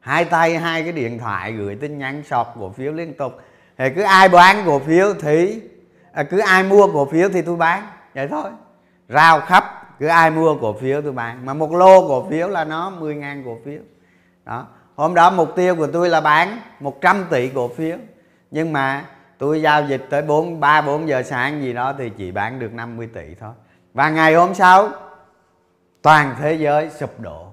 Hai 0.00 0.24
tay 0.24 0.58
hai 0.58 0.82
cái 0.82 0.92
điện 0.92 1.18
thoại 1.18 1.52
gửi 1.52 1.76
tin 1.80 1.98
nhắn 1.98 2.22
sọt 2.22 2.46
cổ 2.60 2.70
phiếu 2.70 2.92
liên 2.92 3.14
tục 3.14 3.40
thì 3.78 3.90
cứ 3.96 4.02
ai 4.02 4.28
bán 4.28 4.62
cổ 4.66 4.78
phiếu 4.78 5.14
thì 5.14 5.62
à, 6.12 6.22
cứ 6.22 6.38
ai 6.38 6.62
mua 6.62 6.86
cổ 6.92 7.06
phiếu 7.06 7.28
thì 7.28 7.42
tôi 7.42 7.56
bán. 7.56 7.86
Vậy 8.14 8.28
thôi. 8.28 8.50
Rao 9.08 9.40
khắp 9.40 9.96
cứ 9.98 10.06
ai 10.06 10.30
mua 10.30 10.56
cổ 10.60 10.72
phiếu 10.72 11.02
tôi 11.02 11.12
bán. 11.12 11.46
Mà 11.46 11.54
một 11.54 11.72
lô 11.72 12.08
cổ 12.08 12.26
phiếu 12.30 12.48
là 12.48 12.64
nó 12.64 12.90
10 12.90 13.14
ngàn 13.14 13.42
cổ 13.44 13.58
phiếu. 13.64 13.80
Đó. 14.44 14.66
Hôm 14.96 15.14
đó 15.14 15.30
mục 15.30 15.56
tiêu 15.56 15.76
của 15.76 15.86
tôi 15.86 16.08
là 16.08 16.20
bán 16.20 16.60
100 16.80 17.26
tỷ 17.30 17.48
cổ 17.48 17.68
phiếu. 17.68 17.96
Nhưng 18.50 18.72
mà 18.72 19.04
tôi 19.38 19.62
giao 19.62 19.82
dịch 19.86 20.06
tới 20.10 20.22
4 20.22 20.60
3 20.60 20.80
4 20.80 21.08
giờ 21.08 21.22
sáng 21.22 21.62
gì 21.62 21.72
đó 21.72 21.94
thì 21.98 22.10
chỉ 22.10 22.30
bán 22.30 22.58
được 22.58 22.72
50 22.72 23.08
tỷ 23.14 23.34
thôi. 23.40 23.52
Và 23.94 24.10
ngày 24.10 24.34
hôm 24.34 24.54
sau 24.54 24.88
toàn 26.02 26.34
thế 26.38 26.54
giới 26.54 26.90
sụp 26.90 27.20
đổ. 27.20 27.46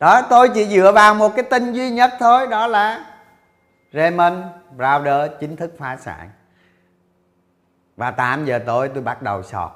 Đó 0.00 0.22
tôi 0.30 0.48
chỉ 0.54 0.64
dựa 0.64 0.92
vào 0.92 1.14
một 1.14 1.36
cái 1.36 1.42
tin 1.42 1.72
duy 1.72 1.90
nhất 1.90 2.10
thôi 2.20 2.46
đó 2.46 2.66
là 2.66 3.11
Raymond 3.92 4.36
Browder 4.76 5.28
chính 5.40 5.56
thức 5.56 5.74
phá 5.78 5.96
sản. 5.96 6.30
Và 7.96 8.10
8 8.10 8.44
giờ 8.44 8.58
tối 8.66 8.90
tôi 8.94 9.02
bắt 9.02 9.22
đầu 9.22 9.42
sọt. 9.42 9.70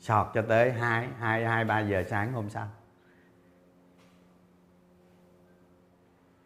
Sọt 0.00 0.26
cho 0.34 0.42
tới 0.42 0.72
2, 0.72 1.08
2, 1.18 1.44
2 1.44 1.64
3 1.64 1.80
giờ 1.80 2.04
sáng 2.10 2.32
hôm 2.32 2.50
sau. 2.50 2.68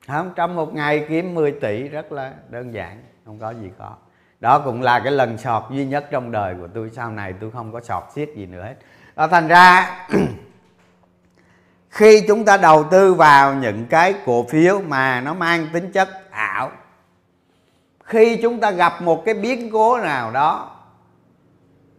Không 0.06 0.32
trong 0.36 0.56
một 0.56 0.74
ngày 0.74 1.06
kiếm 1.08 1.34
10 1.34 1.52
tỷ 1.52 1.88
rất 1.88 2.12
là 2.12 2.34
đơn 2.48 2.74
giản 2.74 3.02
không 3.24 3.38
có 3.38 3.50
gì 3.50 3.70
khó. 3.78 3.96
Đó 4.40 4.58
cũng 4.58 4.82
là 4.82 5.00
cái 5.00 5.12
lần 5.12 5.38
sọt 5.38 5.62
duy 5.70 5.86
nhất 5.86 6.06
trong 6.10 6.32
đời 6.32 6.54
của 6.60 6.68
tôi. 6.74 6.90
Sau 6.90 7.10
này 7.10 7.34
tôi 7.40 7.50
không 7.50 7.72
có 7.72 7.80
sọt 7.80 8.02
xiết 8.14 8.28
gì 8.36 8.46
nữa 8.46 8.62
hết. 8.64 8.74
Đó 9.16 9.28
thành 9.28 9.48
ra 9.48 9.96
khi 11.90 12.24
chúng 12.28 12.44
ta 12.44 12.56
đầu 12.56 12.84
tư 12.90 13.14
vào 13.14 13.54
những 13.54 13.86
cái 13.86 14.14
cổ 14.26 14.46
phiếu 14.48 14.80
mà 14.80 15.20
nó 15.20 15.34
mang 15.34 15.66
tính 15.72 15.92
chất 15.92 16.08
khi 18.12 18.38
chúng 18.42 18.60
ta 18.60 18.70
gặp 18.70 19.02
một 19.02 19.22
cái 19.24 19.34
biến 19.34 19.70
cố 19.72 19.98
nào 19.98 20.30
đó 20.30 20.70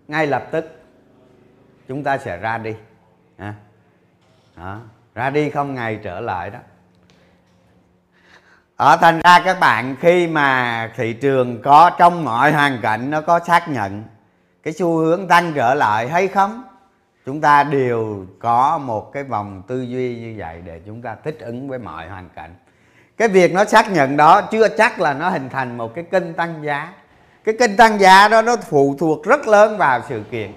ngay 0.07 0.27
lập 0.27 0.47
tức 0.51 0.81
chúng 1.87 2.03
ta 2.03 2.17
sẽ 2.17 2.37
ra 2.37 2.57
đi 2.57 2.75
à, 3.37 3.53
đó. 4.57 4.79
ra 5.15 5.29
đi 5.29 5.49
không 5.49 5.75
ngày 5.75 5.99
trở 6.03 6.19
lại 6.19 6.49
đó 6.49 6.59
ở 8.75 8.97
thành 9.01 9.21
ra 9.23 9.41
các 9.45 9.59
bạn 9.59 9.95
khi 9.99 10.27
mà 10.27 10.91
thị 10.95 11.13
trường 11.13 11.61
có 11.61 11.91
trong 11.97 12.25
mọi 12.25 12.51
hoàn 12.51 12.81
cảnh 12.81 13.09
nó 13.09 13.21
có 13.21 13.39
xác 13.39 13.67
nhận 13.69 14.03
cái 14.63 14.73
xu 14.73 14.97
hướng 14.97 15.27
tăng 15.27 15.53
trở 15.55 15.73
lại 15.73 16.09
hay 16.09 16.27
không 16.27 16.63
chúng 17.25 17.41
ta 17.41 17.63
đều 17.63 18.25
có 18.39 18.77
một 18.77 19.11
cái 19.13 19.23
vòng 19.23 19.63
tư 19.67 19.81
duy 19.81 20.19
như 20.19 20.35
vậy 20.37 20.61
để 20.65 20.81
chúng 20.85 21.01
ta 21.01 21.15
thích 21.23 21.37
ứng 21.39 21.69
với 21.69 21.79
mọi 21.79 22.09
hoàn 22.09 22.29
cảnh 22.29 22.55
cái 23.17 23.27
việc 23.27 23.53
nó 23.53 23.65
xác 23.65 23.91
nhận 23.91 24.17
đó 24.17 24.41
chưa 24.41 24.67
chắc 24.67 24.99
là 24.99 25.13
nó 25.13 25.29
hình 25.29 25.49
thành 25.49 25.77
một 25.77 25.95
cái 25.95 26.03
kênh 26.11 26.33
tăng 26.33 26.63
giá. 26.63 26.93
Cái 27.43 27.55
kênh 27.59 27.77
tăng 27.77 27.99
giá 27.99 28.27
đó 28.27 28.41
nó 28.41 28.55
phụ 28.55 28.95
thuộc 28.99 29.25
rất 29.25 29.47
lớn 29.47 29.77
vào 29.77 30.01
sự 30.09 30.23
kiện. 30.31 30.53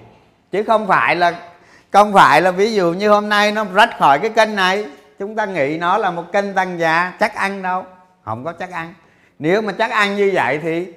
Chứ 0.51 0.63
không 0.67 0.87
phải 0.87 1.15
là, 1.15 1.33
không 1.91 2.13
phải 2.13 2.41
là 2.41 2.51
ví 2.51 2.73
dụ 2.73 2.93
như 2.93 3.09
hôm 3.09 3.29
nay 3.29 3.51
nó 3.51 3.65
rách 3.73 3.97
khỏi 3.99 4.19
cái 4.19 4.29
kênh 4.29 4.55
này, 4.55 4.85
chúng 5.19 5.35
ta 5.35 5.45
nghĩ 5.45 5.77
nó 5.77 5.97
là 5.97 6.11
một 6.11 6.31
kênh 6.33 6.53
tăng 6.53 6.79
giá, 6.79 7.13
chắc 7.19 7.35
ăn 7.35 7.61
đâu. 7.61 7.85
Không 8.25 8.43
có 8.43 8.53
chắc 8.53 8.71
ăn. 8.71 8.93
Nếu 9.39 9.61
mà 9.61 9.73
chắc 9.77 9.91
ăn 9.91 10.15
như 10.15 10.31
vậy 10.33 10.59
thì 10.63 10.93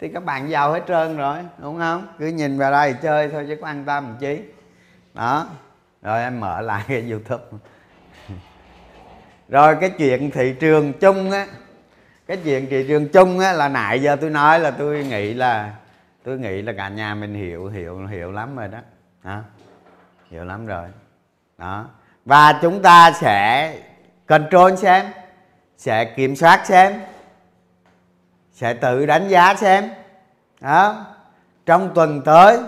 thì 0.00 0.08
các 0.08 0.24
bạn 0.24 0.50
giàu 0.50 0.72
hết 0.72 0.82
trơn 0.88 1.16
rồi, 1.16 1.36
đúng 1.58 1.78
không? 1.78 2.06
Cứ 2.18 2.26
nhìn 2.26 2.58
vào 2.58 2.72
đây 2.72 2.94
chơi 3.02 3.28
thôi 3.28 3.44
chứ 3.48 3.56
có 3.60 3.66
ăn 3.66 3.84
tâm 3.84 4.16
chí 4.20 4.40
đó. 5.14 5.46
Rồi 6.02 6.22
em 6.22 6.40
mở 6.40 6.60
lại 6.60 6.82
cái 6.88 7.10
youtube 7.10 7.44
rồi 9.48 9.76
cái 9.80 9.90
chuyện 9.90 10.30
thị 10.30 10.54
trường 10.60 10.92
chung 10.92 11.30
á 11.30 11.46
cái 12.26 12.36
chuyện 12.44 12.66
thị 12.70 12.84
trường 12.88 13.08
chung 13.08 13.38
á 13.38 13.52
là 13.52 13.68
nãy 13.68 14.02
giờ 14.02 14.16
tôi 14.20 14.30
nói 14.30 14.60
là 14.60 14.70
tôi 14.70 15.04
nghĩ 15.04 15.34
là 15.34 15.72
tôi 16.24 16.38
nghĩ 16.38 16.62
là 16.62 16.72
cả 16.76 16.88
nhà 16.88 17.14
mình 17.14 17.34
hiểu 17.34 17.66
hiểu 17.66 18.06
hiểu 18.06 18.32
lắm 18.32 18.56
rồi 18.56 18.68
đó. 18.68 18.78
Hả? 19.24 19.42
Hiểu 20.30 20.44
lắm 20.44 20.66
rồi. 20.66 20.88
Đó. 21.58 21.86
Và 22.24 22.58
chúng 22.62 22.82
ta 22.82 23.12
sẽ 23.12 23.74
control 24.26 24.74
xem 24.74 25.06
sẽ 25.76 26.04
kiểm 26.04 26.36
soát 26.36 26.66
xem 26.66 27.00
sẽ 28.52 28.74
tự 28.74 29.06
đánh 29.06 29.28
giá 29.28 29.54
xem. 29.54 29.90
Đó. 30.60 31.06
Trong 31.66 31.94
tuần 31.94 32.22
tới 32.24 32.58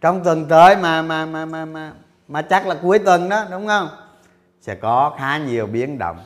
trong 0.00 0.24
tuần 0.24 0.48
tới 0.48 0.76
mà 0.76 1.02
mà 1.02 1.26
mà 1.26 1.44
mà 1.44 1.64
mà, 1.64 1.92
mà 2.28 2.42
chắc 2.42 2.66
là 2.66 2.74
cuối 2.82 2.98
tuần 2.98 3.28
đó 3.28 3.44
đúng 3.50 3.66
không? 3.66 3.88
Sẽ 4.60 4.74
có 4.74 5.14
khá 5.18 5.38
nhiều 5.38 5.66
biến 5.66 5.98
động. 5.98 6.16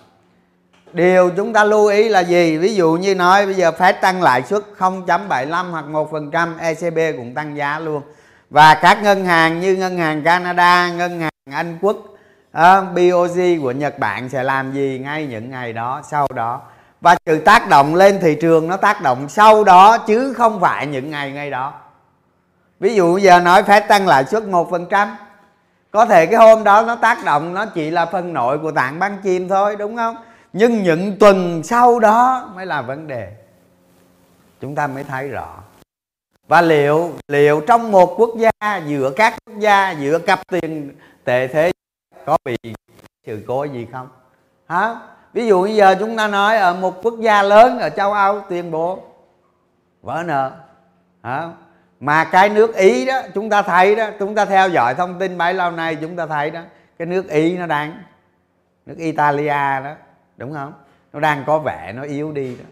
Điều 0.92 1.30
chúng 1.36 1.52
ta 1.52 1.64
lưu 1.64 1.86
ý 1.86 2.08
là 2.08 2.20
gì? 2.20 2.58
Ví 2.58 2.74
dụ 2.74 2.92
như 2.92 3.14
nói 3.14 3.46
bây 3.46 3.54
giờ 3.54 3.72
phép 3.72 3.92
tăng 3.92 4.22
lãi 4.22 4.42
suất 4.42 4.62
0.75 4.78 5.70
hoặc 5.70 5.84
1% 5.88 6.58
ECB 6.58 7.16
cũng 7.16 7.34
tăng 7.34 7.56
giá 7.56 7.78
luôn. 7.78 8.02
Và 8.50 8.74
các 8.74 9.02
ngân 9.02 9.24
hàng 9.24 9.60
như 9.60 9.76
ngân 9.76 9.98
hàng 9.98 10.22
Canada 10.22 10.92
ngân 10.92 11.20
hàng 11.20 11.30
Anh 11.50 11.78
Quốc 11.80 11.96
ờ, 12.52 12.86
uh, 12.90 12.96
BOJ 12.98 13.60
của 13.62 13.72
Nhật 13.72 13.98
Bản 13.98 14.28
sẽ 14.28 14.42
làm 14.42 14.72
gì 14.72 15.00
ngay 15.02 15.26
những 15.26 15.50
ngày 15.50 15.72
đó 15.72 16.02
sau 16.10 16.26
đó? 16.34 16.60
Và 17.00 17.16
sự 17.26 17.38
tác 17.38 17.68
động 17.68 17.94
lên 17.94 18.18
thị 18.20 18.36
trường 18.40 18.68
nó 18.68 18.76
tác 18.76 19.02
động 19.02 19.28
sau 19.28 19.64
đó 19.64 19.98
chứ 19.98 20.34
không 20.34 20.60
phải 20.60 20.86
những 20.86 21.10
ngày 21.10 21.32
ngay 21.32 21.50
đó. 21.50 21.72
Ví 22.80 22.94
dụ 22.94 23.18
giờ 23.18 23.40
nói 23.40 23.62
phép 23.62 23.88
tăng 23.88 24.06
lãi 24.06 24.24
suất 24.24 24.42
1% 24.42 25.08
có 25.90 26.06
thể 26.06 26.26
cái 26.26 26.34
hôm 26.34 26.64
đó 26.64 26.82
nó 26.82 26.96
tác 26.96 27.24
động, 27.24 27.54
nó 27.54 27.66
chỉ 27.66 27.90
là 27.90 28.06
phần 28.06 28.32
nội 28.32 28.58
của 28.58 28.72
tạng 28.72 28.98
băng 28.98 29.18
chim 29.22 29.48
thôi, 29.48 29.76
đúng 29.76 29.96
không? 29.96 30.16
Nhưng 30.52 30.82
những 30.82 31.16
tuần 31.18 31.62
sau 31.62 32.00
đó 32.00 32.50
mới 32.54 32.66
là 32.66 32.82
vấn 32.82 33.06
đề. 33.06 33.32
Chúng 34.60 34.74
ta 34.74 34.86
mới 34.86 35.04
thấy 35.04 35.28
rõ. 35.28 35.48
Và 36.48 36.62
liệu 36.62 37.12
liệu 37.28 37.60
trong 37.60 37.92
một 37.92 38.14
quốc 38.16 38.30
gia, 38.36 38.76
giữa 38.86 39.10
các 39.10 39.34
quốc 39.46 39.58
gia, 39.58 39.90
giữa 39.90 40.18
cặp 40.18 40.40
tiền 40.48 40.96
tệ 41.24 41.46
thế 41.46 41.72
có 42.26 42.38
bị 42.44 42.56
sự 43.26 43.44
cố 43.48 43.64
gì 43.64 43.86
không? 43.92 44.08
Hả? 44.66 44.96
Ví 45.32 45.46
dụ 45.46 45.62
bây 45.62 45.76
giờ 45.76 45.94
chúng 45.98 46.16
ta 46.16 46.28
nói 46.28 46.56
ở 46.56 46.74
một 46.74 47.02
quốc 47.02 47.14
gia 47.20 47.42
lớn 47.42 47.78
ở 47.78 47.90
châu 47.90 48.12
âu 48.12 48.40
tuyên 48.48 48.70
bố 48.70 48.98
vỡ 50.02 50.22
nợ, 50.26 50.52
hả? 51.22 51.48
Mà 52.00 52.24
cái 52.24 52.48
nước 52.48 52.74
ý 52.74 53.06
đó, 53.06 53.22
chúng 53.34 53.50
ta 53.50 53.62
thấy 53.62 53.96
đó, 53.96 54.10
chúng 54.18 54.34
ta 54.34 54.44
theo 54.44 54.68
dõi 54.68 54.94
thông 54.94 55.18
tin 55.18 55.38
bấy 55.38 55.54
lâu 55.54 55.70
nay, 55.70 55.96
chúng 56.00 56.16
ta 56.16 56.26
thấy 56.26 56.50
đó, 56.50 56.60
cái 56.98 57.06
nước 57.06 57.28
ý 57.28 57.58
nó 57.58 57.66
đang, 57.66 58.02
nước 58.86 58.94
italia 58.98 59.80
đó, 59.84 59.94
đúng 60.36 60.54
không? 60.54 60.72
Nó 61.12 61.20
đang 61.20 61.44
có 61.46 61.58
vẻ 61.58 61.92
nó 61.92 62.02
yếu 62.02 62.32
đi 62.32 62.56
đó. 62.56 62.64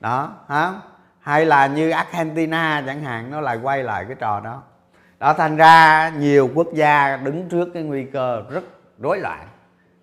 Đó, 0.00 0.34
hả? 0.48 0.72
Hay 1.20 1.44
là 1.46 1.66
như 1.66 1.90
argentina 1.90 2.82
chẳng 2.86 3.04
hạn, 3.04 3.30
nó 3.30 3.40
lại 3.40 3.58
quay 3.62 3.82
lại 3.82 4.04
cái 4.04 4.16
trò 4.20 4.40
đó. 4.40 4.62
Đó, 5.18 5.32
thành 5.32 5.56
ra 5.56 6.08
nhiều 6.08 6.50
quốc 6.54 6.68
gia 6.74 7.16
đứng 7.16 7.48
trước 7.48 7.68
cái 7.74 7.82
nguy 7.82 8.04
cơ 8.04 8.42
rất 8.50 8.64
rối 8.98 9.18
loạn. 9.18 9.48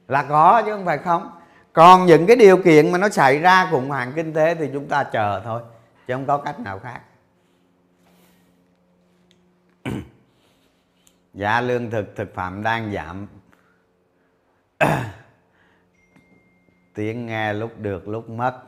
Là 0.08 0.24
có 0.24 0.62
chứ 0.66 0.72
không 0.72 0.86
phải 0.86 0.98
không? 0.98 1.32
Còn 1.74 2.06
những 2.06 2.26
cái 2.26 2.36
điều 2.36 2.58
kiện 2.58 2.92
mà 2.92 2.98
nó 2.98 3.10
xảy 3.10 3.40
ra 3.40 3.68
khủng 3.72 3.90
hoảng 3.90 4.12
kinh 4.16 4.34
tế 4.34 4.56
thì 4.56 4.70
chúng 4.74 4.88
ta 4.88 5.04
chờ 5.04 5.42
thôi, 5.44 5.62
chứ 6.08 6.14
không 6.14 6.26
có 6.26 6.38
cách 6.38 6.60
nào 6.60 6.80
khác. 6.80 7.00
giá 11.34 11.62
lương 11.62 11.92
thực 11.92 12.16
thực 12.16 12.34
phẩm 12.34 12.64
đang 12.64 12.92
giảm. 12.92 13.28
Tiếng 16.94 17.26
nghe 17.26 17.54
lúc 17.54 17.72
được 17.78 18.08
lúc 18.08 18.30
mất. 18.30 18.62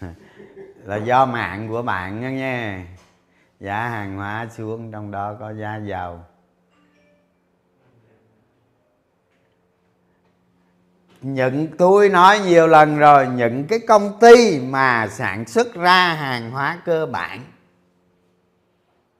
Là 0.84 0.96
do 0.96 1.26
mạng 1.26 1.68
của 1.68 1.82
bạn 1.82 2.20
nha. 2.20 2.30
Nghe 2.30 2.84
giá 3.60 3.88
hàng 3.88 4.16
hóa 4.16 4.48
xuống 4.50 4.92
trong 4.92 5.10
đó 5.10 5.36
có 5.40 5.52
giá 5.52 5.76
dầu 5.76 6.20
những 11.22 11.68
tôi 11.78 12.08
nói 12.08 12.38
nhiều 12.38 12.66
lần 12.66 12.98
rồi, 12.98 13.26
những 13.26 13.66
cái 13.66 13.78
công 13.88 14.18
ty 14.20 14.60
mà 14.60 15.08
sản 15.10 15.46
xuất 15.46 15.74
ra 15.74 16.14
hàng 16.14 16.50
hóa 16.50 16.78
cơ 16.84 17.06
bản. 17.06 17.44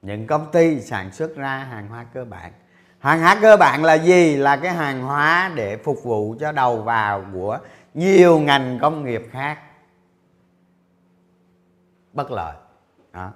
Những 0.01 0.27
công 0.27 0.51
ty 0.51 0.81
sản 0.81 1.11
xuất 1.11 1.35
ra 1.35 1.57
hàng 1.57 1.87
hóa 1.87 2.05
cơ 2.13 2.25
bản. 2.25 2.51
Hàng 2.99 3.19
hóa 3.19 3.37
cơ 3.41 3.57
bản 3.57 3.83
là 3.83 3.93
gì? 3.93 4.35
Là 4.35 4.57
cái 4.57 4.73
hàng 4.73 5.01
hóa 5.01 5.51
để 5.55 5.77
phục 5.77 6.03
vụ 6.03 6.35
cho 6.39 6.51
đầu 6.51 6.81
vào 6.81 7.25
của 7.33 7.59
nhiều 7.93 8.39
ngành 8.39 8.79
công 8.81 9.05
nghiệp 9.05 9.29
khác. 9.31 9.59
Bất 12.13 12.31
lợi. 12.31 12.55
Đó. 13.13 13.31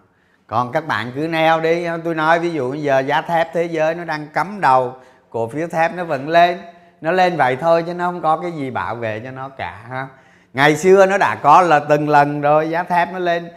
còn 0.48 0.72
các 0.72 0.88
bạn 0.88 1.12
cứ 1.16 1.28
neo 1.28 1.62
đi. 1.62 1.88
Tôi 2.04 2.16
nói 2.16 2.40
ví 2.40 2.52
dụ 2.52 2.72
bây 2.72 2.82
giờ 2.82 3.00
giá 3.00 3.22
thép 3.22 3.54
thế 3.54 3.64
giới 3.64 3.96
nó 3.96 4.04
đang 4.04 4.28
cấm 4.34 4.62
đầu, 4.62 4.96
cổ 5.30 5.48
phiếu 5.48 5.68
thép 5.68 5.94
nó 5.94 6.04
vẫn 6.04 6.30
lên 6.30 6.60
nó 7.02 7.12
lên 7.12 7.38
vậy 7.38 7.56
thôi 7.56 7.84
chứ 7.88 7.94
nó 7.94 8.06
không 8.06 8.22
có 8.22 8.38
cái 8.38 8.52
gì 8.52 8.72
bảo 8.72 8.96
vệ 8.96 9.20
cho 9.20 9.32
nó 9.32 9.50
cả, 9.50 9.80
ha. 9.90 10.08
Ngày 10.54 10.76
xưa 10.76 11.06
nó 11.06 11.18
đã 11.18 11.36
có 11.36 11.62
là 11.62 11.80
từng 11.80 12.10
lần 12.10 12.42
rồi, 12.42 12.70
giá 12.70 12.84
thép 12.84 13.14
nó 13.14 13.20
lên 13.20 13.50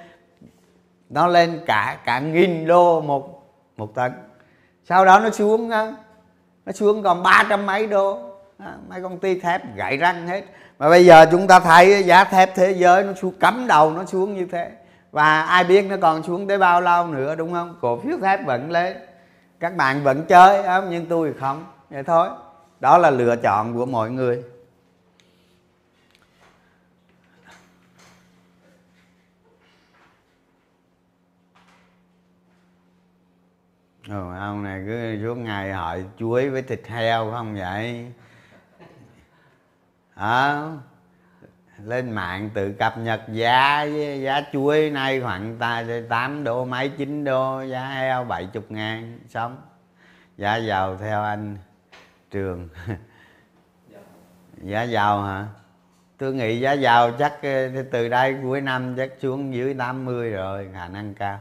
nó 1.10 1.26
lên 1.26 1.60
cả 1.66 1.96
cả 2.04 2.20
nghìn 2.20 2.66
đô 2.66 3.00
một 3.00 3.42
một 3.76 3.94
tấn. 3.94 4.12
Sau 4.84 5.04
đó 5.04 5.18
nó 5.18 5.30
xuống 5.30 5.68
nó 6.66 6.72
xuống 6.74 7.02
còn 7.02 7.22
ba 7.22 7.44
trăm 7.48 7.66
mấy 7.66 7.86
đô 7.86 8.18
mấy 8.88 9.02
công 9.02 9.18
ty 9.18 9.40
thép 9.40 9.76
gãy 9.76 9.96
răng 9.96 10.28
hết. 10.28 10.44
Mà 10.78 10.88
bây 10.88 11.06
giờ 11.06 11.26
chúng 11.30 11.46
ta 11.46 11.60
thấy 11.60 12.02
giá 12.02 12.24
thép 12.24 12.54
thế 12.54 12.70
giới 12.70 13.02
nó 13.02 13.12
xuống, 13.12 13.34
cắm 13.40 13.66
đầu 13.66 13.90
nó 13.90 14.04
xuống 14.04 14.34
như 14.34 14.46
thế. 14.52 14.70
Và 15.10 15.42
ai 15.42 15.64
biết 15.64 15.82
nó 15.82 15.96
còn 16.02 16.22
xuống 16.22 16.48
tới 16.48 16.58
bao 16.58 16.80
lâu 16.80 17.06
nữa, 17.06 17.34
đúng 17.34 17.52
không? 17.52 17.78
Cổ 17.80 17.98
phiếu 17.98 18.16
thép 18.22 18.46
vẫn 18.46 18.70
lên. 18.70 18.96
Các 19.60 19.76
bạn 19.76 20.02
vẫn 20.02 20.24
chơi, 20.28 20.62
không? 20.62 20.90
Nhưng 20.90 21.06
tôi 21.06 21.32
không. 21.40 21.64
Vậy 21.90 22.02
thôi 22.02 22.28
đó 22.80 22.98
là 22.98 23.10
lựa 23.10 23.36
chọn 23.36 23.74
của 23.74 23.86
mọi 23.86 24.10
người. 24.10 24.42
Ừ, 34.08 34.34
ông 34.38 34.62
này 34.62 34.82
cứ 34.86 35.18
suốt 35.22 35.34
ngày 35.34 35.72
hỏi 35.72 36.04
chuối 36.18 36.50
với 36.50 36.62
thịt 36.62 36.86
heo 36.86 37.30
không 37.30 37.54
vậy? 37.54 38.12
À, 40.14 40.62
lên 41.84 42.10
mạng 42.10 42.50
tự 42.54 42.72
cập 42.72 42.98
nhật 42.98 43.20
giá 43.32 43.82
giá 44.22 44.42
chuối 44.52 44.90
nay 44.90 45.20
khoảng 45.20 45.58
tám 46.08 46.44
đô 46.44 46.64
mấy 46.64 46.88
chín 46.88 47.24
đô 47.24 47.62
giá 47.62 47.88
heo 47.88 48.24
bảy 48.24 48.46
chục 48.46 48.70
ngàn 48.70 49.18
xong. 49.28 49.56
Giá 50.36 50.56
giàu 50.56 50.96
theo 50.96 51.22
anh 51.22 51.58
trường. 52.30 52.68
Giá 54.62 54.82
giàu 54.82 55.22
hả? 55.22 55.46
Tôi 56.18 56.34
nghĩ 56.34 56.60
giá 56.60 56.72
giàu 56.72 57.12
chắc 57.18 57.42
ờ, 57.42 57.82
từ 57.90 58.08
đây 58.08 58.36
cuối 58.42 58.60
năm 58.60 58.94
chắc 58.96 59.10
xuống 59.20 59.54
dưới 59.54 59.74
80 59.74 60.30
rồi, 60.30 60.68
khả 60.74 60.88
năng 60.88 61.14
cao. 61.14 61.38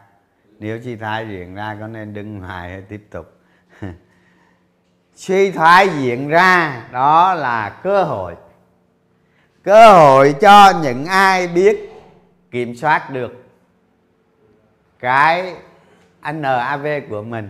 Nếu 0.59 0.81
suy 0.81 0.95
thoái 0.95 1.27
diễn 1.29 1.55
ra 1.55 1.77
có 1.79 1.87
nên 1.87 2.13
đứng 2.13 2.39
ngoài 2.39 2.69
hay 2.69 2.81
tiếp 2.81 3.07
tục? 3.11 3.39
Suy 5.15 5.51
thoái 5.51 5.89
diễn 5.89 6.27
ra, 6.27 6.87
đó 6.91 7.33
là 7.33 7.69
cơ 7.83 8.03
hội. 8.03 8.35
Cơ 9.63 9.93
hội 9.93 10.35
cho 10.41 10.73
những 10.83 11.05
ai 11.05 11.47
biết 11.47 11.91
kiểm 12.51 12.75
soát 12.75 13.09
được 13.09 13.43
cái 14.99 15.55
NAV 16.33 16.87
của 17.09 17.21
mình. 17.21 17.49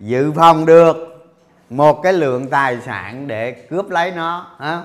Dự 0.00 0.32
phòng 0.32 0.66
được 0.66 1.17
một 1.70 2.00
cái 2.02 2.12
lượng 2.12 2.50
tài 2.50 2.80
sản 2.80 3.26
để 3.26 3.52
cướp 3.52 3.90
lấy 3.90 4.10
nó, 4.10 4.46
hả? 4.58 4.82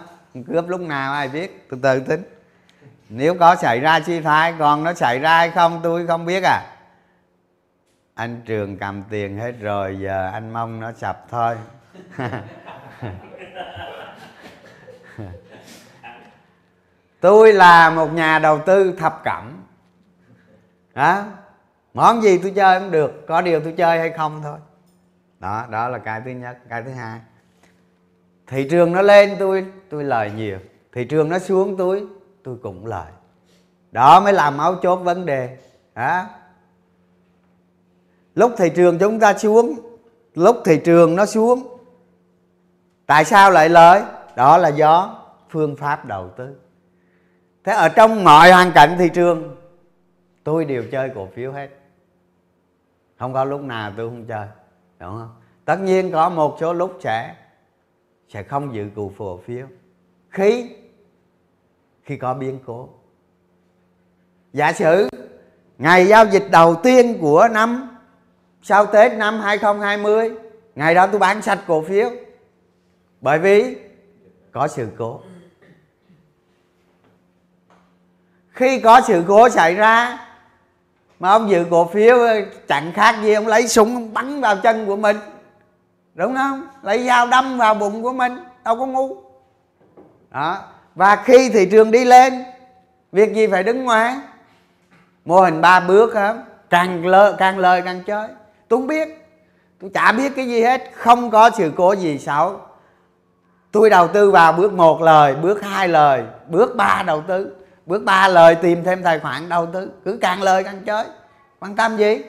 cướp 0.48 0.68
lúc 0.68 0.82
nào 0.82 1.14
ai 1.14 1.28
biết? 1.28 1.68
Từ 1.70 1.78
từ 1.82 2.00
tính. 2.00 2.24
Nếu 3.10 3.36
có 3.40 3.56
xảy 3.56 3.80
ra 3.80 4.00
suy 4.06 4.22
thoái 4.22 4.54
còn 4.60 4.84
nó 4.84 4.94
xảy 4.94 5.20
ra 5.20 5.38
hay 5.38 5.50
không, 5.50 5.80
tôi 5.84 6.08
không 6.08 6.26
biết 6.26 6.44
à. 6.44 6.62
Anh 8.14 8.42
trường 8.46 8.78
cầm 8.78 9.04
tiền 9.10 9.38
hết 9.38 9.52
rồi, 9.60 10.00
giờ 10.00 10.30
anh 10.34 10.54
mong 10.54 10.80
nó 10.80 10.92
sập 10.92 11.26
thôi. 11.30 11.56
Tôi 17.20 17.54
là 17.54 17.90
một 17.90 18.14
nhà 18.14 18.40
đầu 18.40 18.60
tư 18.66 18.96
thập 19.00 19.22
cẩm. 19.24 19.64
Đó 20.94 21.24
món 21.94 22.22
gì 22.22 22.38
tôi 22.38 22.54
chơi 22.56 22.80
cũng 22.80 22.92
được, 22.92 23.26
có 23.28 23.42
điều 23.42 23.60
tôi 23.60 23.74
chơi 23.78 24.00
hay 24.00 24.10
không 24.10 24.42
thôi 24.44 24.58
đó 25.44 25.66
đó 25.70 25.90
là 25.90 25.98
cái 25.98 26.22
thứ 26.26 26.32
nhất, 26.32 26.58
cái 26.70 26.84
thứ 26.84 26.92
hai. 26.92 27.20
Thị 28.48 28.68
trường 28.70 28.92
nó 28.92 29.02
lên, 29.02 29.36
tôi 29.40 29.66
tôi 29.90 30.04
lời 30.04 30.32
nhiều. 30.36 30.60
Thị 30.94 31.06
trường 31.06 31.30
nó 31.30 31.40
xuống, 31.40 31.78
tôi 31.78 32.08
tôi 32.44 32.58
cũng 32.64 32.86
lời. 32.86 33.12
Đó 33.92 34.20
mới 34.20 34.34
làm 34.34 34.58
máu 34.58 34.76
chốt 34.76 34.96
vấn 34.96 35.26
đề. 35.26 35.58
Đó. 35.96 36.26
Lúc 38.36 38.52
thị 38.58 38.72
trường 38.76 39.00
chúng 39.00 39.20
ta 39.20 39.38
xuống, 39.38 39.80
lúc 40.36 40.58
thị 40.66 40.82
trường 40.86 41.16
nó 41.16 41.26
xuống, 41.26 41.78
tại 43.06 43.26
sao 43.26 43.52
lại 43.52 43.70
lời? 43.70 44.04
Đó 44.36 44.58
là 44.58 44.70
do 44.70 45.22
phương 45.50 45.76
pháp 45.76 46.06
đầu 46.06 46.30
tư. 46.38 46.56
Thế 47.64 47.72
ở 47.74 47.90
trong 47.90 48.24
mọi 48.24 48.52
hoàn 48.52 48.72
cảnh 48.72 48.96
thị 49.00 49.10
trường, 49.14 49.56
tôi 50.44 50.66
đều 50.66 50.84
chơi 50.92 51.12
cổ 51.16 51.28
phiếu 51.36 51.52
hết. 51.52 51.70
Không 53.20 53.34
có 53.34 53.44
lúc 53.44 53.62
nào 53.62 53.92
tôi 53.98 54.10
không 54.10 54.26
chơi 54.26 54.48
đúng 55.04 55.20
không? 55.20 55.36
Tất 55.66 55.78
nhiên 55.80 56.12
có 56.12 56.30
một 56.30 56.58
số 56.60 56.74
lúc 56.74 56.98
sẽ 57.04 57.36
sẽ 58.30 58.44
không 58.44 58.76
giữ 58.76 58.90
cụ 58.96 59.12
cổ 59.18 59.40
phiếu. 59.46 59.68
Khi 60.30 60.76
khi 62.04 62.18
có 62.18 62.34
biến 62.34 62.60
cố. 62.66 62.90
Giả 64.54 64.74
sử, 64.74 65.10
ngày 65.78 66.08
giao 66.08 66.26
dịch 66.26 66.44
đầu 66.52 66.76
tiên 66.76 67.18
của 67.22 67.48
năm, 67.52 67.98
sau 68.62 68.86
Tết 68.86 69.14
năm 69.14 69.40
2020 69.40 70.32
ngày 70.76 70.96
đó 70.96 71.08
tôi 71.08 71.20
bán 71.20 71.42
sạch 71.42 71.60
cổ 71.68 71.82
phiếu. 71.82 72.10
Bởi 73.22 73.40
vì 73.40 73.78
có 74.52 74.68
sự 74.68 74.88
cố. 74.98 75.22
Khi 78.50 78.80
có 78.80 79.02
sự 79.02 79.24
cố 79.28 79.50
xảy 79.50 79.76
ra 79.76 80.20
mà 81.24 81.30
ông 81.30 81.50
dự 81.50 81.66
cổ 81.72 81.88
phiếu 81.88 82.20
ờ, 82.20 82.42
chẳng 82.68 82.92
khác 82.94 83.16
gì 83.24 83.34
ông 83.34 83.48
lấy 83.48 83.68
súng, 83.68 83.94
ông 83.94 84.14
bắn 84.14 84.42
vào 84.42 84.58
chân 84.58 84.86
của 84.86 84.96
mình. 84.96 85.18
Đúng 86.16 86.36
không? 86.36 86.68
Lấy 86.82 87.06
dao 87.06 87.28
đâm 87.28 87.58
vào 87.58 87.74
bụng 87.74 88.04
của 88.04 88.14
mình, 88.14 88.38
đâu 88.64 88.76
có 88.80 88.86
ngu. 88.86 89.16
Đó. 90.32 90.58
Và 90.96 91.16
khi 91.16 91.50
thị 91.50 91.68
trường 91.72 91.92
đi 91.92 92.06
lên, 92.06 92.44
việc 93.12 93.34
gì 93.34 93.48
phải 93.48 93.64
đứng 93.64 93.84
ngoài? 93.84 94.16
Mô 95.26 95.42
hình 95.42 95.62
ba 95.62 95.80
bước 95.80 96.16
hả? 96.16 96.36
Càng 96.70 97.06
lơ, 97.06 97.36
càng 97.40 97.60
lời 97.60 97.82
càng 97.86 98.04
chơi. 98.04 98.28
Tôi 98.68 98.80
không 98.80 98.88
biết. 98.88 99.28
Tôi 99.82 99.92
chả 99.94 100.12
biết 100.12 100.32
cái 100.36 100.48
gì 100.48 100.62
hết. 100.64 100.82
Không 100.94 101.32
có 101.32 101.50
sự 101.58 101.72
cố 101.76 101.96
gì 101.96 102.20
xấu. 102.20 102.60
Tôi 103.72 103.90
đầu 103.90 104.08
tư 104.08 104.32
vào 104.32 104.54
bước 104.54 104.74
một 104.74 105.02
lời, 105.02 105.36
bước 105.36 105.64
hai 105.64 105.88
lời, 105.88 106.24
bước 106.48 106.76
ba 106.76 107.04
đầu 107.08 107.24
tư 107.28 107.56
bước 107.86 108.04
ba 108.04 108.28
lời 108.28 108.56
tìm 108.56 108.84
thêm 108.84 109.04
tài 109.04 109.20
khoản 109.20 109.50
đầu 109.50 109.66
tư 109.66 109.92
cứ 110.06 110.18
càng 110.22 110.42
lời 110.42 110.64
càng 110.64 110.82
chơi. 110.86 111.06
Quan 111.60 111.76
tâm 111.76 111.98
gì? 111.98 112.24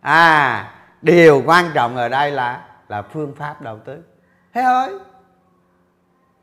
À 0.00 0.72
điều 1.02 1.42
quan 1.46 1.70
trọng 1.74 1.96
ở 1.96 2.08
đây 2.08 2.30
là 2.30 2.64
là 2.88 3.02
phương 3.02 3.34
pháp 3.36 3.62
đầu 3.62 3.78
tư. 3.84 3.98
Thế 4.54 4.62
thôi 4.62 4.88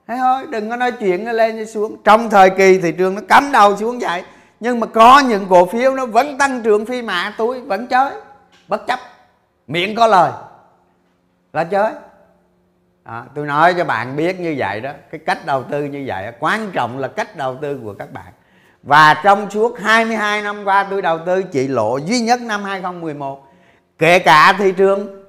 thế 0.07 0.15
thôi 0.17 0.47
đừng 0.49 0.69
có 0.69 0.75
nói 0.75 0.91
chuyện 0.91 1.25
nó 1.25 1.31
lên 1.31 1.57
đi 1.57 1.65
xuống. 1.65 1.97
Trong 2.03 2.29
thời 2.29 2.49
kỳ 2.49 2.77
thị 2.77 2.91
trường 2.97 3.15
nó 3.15 3.21
cắm 3.29 3.51
đầu 3.51 3.77
xuống 3.77 3.99
vậy. 3.99 4.23
Nhưng 4.59 4.79
mà 4.79 4.87
có 4.87 5.19
những 5.19 5.45
cổ 5.49 5.65
phiếu 5.65 5.95
nó 5.95 6.05
vẫn 6.05 6.37
tăng 6.37 6.61
trưởng 6.63 6.85
phi 6.85 7.01
mã 7.01 7.33
túi 7.37 7.61
vẫn 7.61 7.87
chơi. 7.87 8.11
Bất 8.67 8.87
chấp. 8.87 8.99
Miệng 9.67 9.95
có 9.95 10.07
lời. 10.07 10.31
Là 11.53 11.63
chơi 11.63 11.91
à, 13.05 13.25
tôi 13.35 13.45
nói 13.45 13.73
cho 13.77 13.85
bạn 13.85 14.15
biết 14.15 14.39
như 14.39 14.55
vậy 14.57 14.81
đó 14.81 14.91
cái 15.11 15.21
cách 15.25 15.45
đầu 15.45 15.63
tư 15.63 15.83
như 15.83 16.03
vậy 16.07 16.31
quan 16.39 16.71
trọng 16.71 16.99
là 16.99 17.07
cách 17.07 17.37
đầu 17.37 17.57
tư 17.61 17.79
của 17.83 17.93
các 17.93 18.13
bạn. 18.13 18.33
Và 18.83 19.21
trong 19.23 19.49
suốt 19.49 19.79
22 19.79 20.41
năm 20.41 20.65
qua 20.65 20.87
tôi 20.89 21.01
đầu 21.01 21.19
tư 21.25 21.43
chỉ 21.43 21.67
lộ 21.67 21.97
duy 21.97 22.19
nhất 22.19 22.41
năm 22.41 22.63
2011 22.63 23.47
kể 23.97 24.19
cả 24.19 24.55
thị 24.57 24.71
trường 24.71 25.23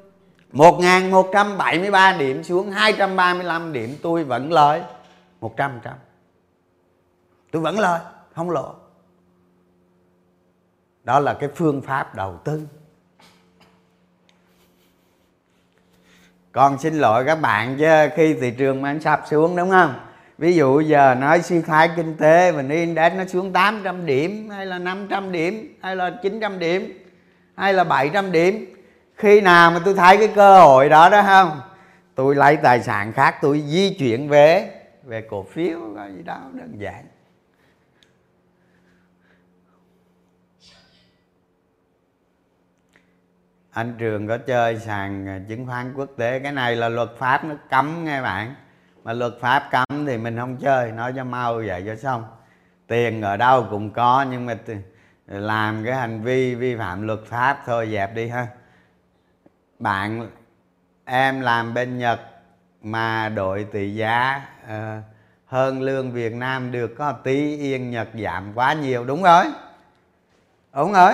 1173 0.52 2.12
điểm 2.12 2.44
xuống 2.44 2.70
235 2.70 3.72
điểm 3.72 3.96
tôi 4.02 4.24
vẫn 4.24 4.52
lời 4.52 4.82
100 5.40 5.80
trăm. 5.84 5.94
Tôi 7.50 7.62
vẫn 7.62 7.78
lời 7.78 8.00
không 8.34 8.50
lộ. 8.50 8.74
Đó 11.04 11.20
là 11.20 11.34
cái 11.34 11.48
phương 11.54 11.82
pháp 11.82 12.14
đầu 12.14 12.40
tư. 12.44 12.62
Còn 16.56 16.78
xin 16.78 16.94
lỗi 16.94 17.24
các 17.24 17.40
bạn 17.40 17.76
chứ, 17.78 18.08
khi 18.16 18.34
thị 18.34 18.50
trường 18.50 18.82
mà 18.82 18.96
sập 19.00 19.22
xuống, 19.30 19.56
đúng 19.56 19.70
không? 19.70 19.94
Ví 20.38 20.54
dụ 20.54 20.80
giờ 20.80 21.14
nói 21.14 21.42
suy 21.42 21.62
thoái 21.62 21.90
kinh 21.96 22.16
tế 22.16 22.52
mình 22.52 22.68
index 22.68 23.12
nó 23.12 23.24
xuống 23.24 23.52
800 23.52 24.06
điểm, 24.06 24.50
hay 24.50 24.66
là 24.66 24.78
500 24.78 25.32
điểm, 25.32 25.78
hay 25.82 25.96
là 25.96 26.10
900 26.22 26.58
điểm, 26.58 27.04
hay 27.56 27.72
là 27.72 27.84
700 27.84 28.32
điểm. 28.32 28.74
Khi 29.14 29.40
nào 29.40 29.70
mà 29.70 29.80
tôi 29.84 29.94
thấy 29.94 30.16
cái 30.16 30.28
cơ 30.34 30.60
hội 30.60 30.88
đó 30.88 31.08
đó 31.08 31.22
không 31.22 31.60
tôi 32.14 32.34
lấy 32.34 32.56
tài 32.56 32.82
sản 32.82 33.12
khác, 33.12 33.34
tôi 33.42 33.62
di 33.66 33.96
chuyển 33.98 34.28
về 34.28 34.70
về 35.04 35.20
cổ 35.30 35.46
phiếu 35.52 35.78
có 35.96 36.06
gì 36.16 36.22
đó, 36.22 36.38
đơn 36.52 36.74
giản. 36.78 37.04
Anh 43.76 43.94
trường 43.98 44.28
có 44.28 44.38
chơi 44.38 44.78
sàn 44.78 45.28
à, 45.28 45.40
chứng 45.48 45.66
khoán 45.66 45.94
quốc 45.94 46.08
tế. 46.16 46.38
Cái 46.38 46.52
này 46.52 46.76
là 46.76 46.88
luật 46.88 47.08
pháp 47.18 47.44
nó 47.44 47.54
cấm 47.70 48.04
nghe 48.04 48.22
bạn. 48.22 48.54
Mà 49.04 49.12
luật 49.12 49.32
pháp 49.40 49.68
cấm 49.70 50.06
thì 50.06 50.18
mình 50.18 50.36
không 50.36 50.56
chơi 50.56 50.92
nói 50.92 51.12
cho 51.16 51.24
mau 51.24 51.54
vậy 51.66 51.82
cho 51.86 51.96
xong. 51.96 52.24
Tiền 52.86 53.22
ở 53.22 53.36
đâu 53.36 53.66
cũng 53.70 53.90
có 53.90 54.26
nhưng 54.30 54.46
mà 54.46 54.56
làm 55.26 55.84
cái 55.84 55.94
hành 55.94 56.22
vi 56.22 56.54
vi 56.54 56.76
phạm 56.76 57.06
luật 57.06 57.18
pháp 57.26 57.62
thôi 57.66 57.88
dẹp 57.92 58.14
đi 58.14 58.28
ha. 58.28 58.46
Bạn 59.78 60.30
em 61.04 61.40
làm 61.40 61.74
bên 61.74 61.98
nhật 61.98 62.20
mà 62.82 63.28
đội 63.28 63.66
tỷ 63.72 63.94
giá 63.94 64.42
uh, 64.64 65.04
hơn 65.46 65.82
lương 65.82 66.12
việt 66.12 66.34
nam 66.34 66.72
được 66.72 66.94
có 66.98 67.12
tí 67.12 67.58
yên 67.58 67.90
nhật 67.90 68.08
giảm 68.22 68.52
quá 68.54 68.72
nhiều 68.72 69.04
đúng 69.04 69.22
rồi. 69.22 69.44
Đúng 70.74 70.92
rồi 70.92 71.12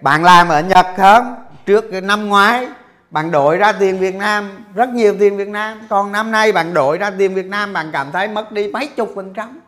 bạn 0.00 0.24
làm 0.24 0.48
ở 0.48 0.60
nhật 0.60 0.86
không? 0.96 1.36
Trước 1.66 1.84
cái 1.90 2.00
năm 2.00 2.28
ngoái, 2.28 2.68
bạn 3.10 3.30
đổi 3.30 3.56
ra 3.56 3.72
tiền 3.72 3.98
việt 3.98 4.14
nam, 4.14 4.64
rất 4.74 4.88
nhiều 4.88 5.16
tiền 5.18 5.36
việt 5.36 5.48
nam. 5.48 5.80
Còn 5.88 6.12
năm 6.12 6.30
nay 6.30 6.52
bạn 6.52 6.74
đổi 6.74 6.98
ra 6.98 7.10
tiền 7.18 7.34
việt 7.34 7.46
nam, 7.46 7.72
bạn 7.72 7.90
cảm 7.92 8.12
thấy 8.12 8.28
mất 8.28 8.52
đi 8.52 8.70
mấy 8.72 8.86
chục 8.86 9.12
phần 9.14 9.32
trăm. 9.34 9.60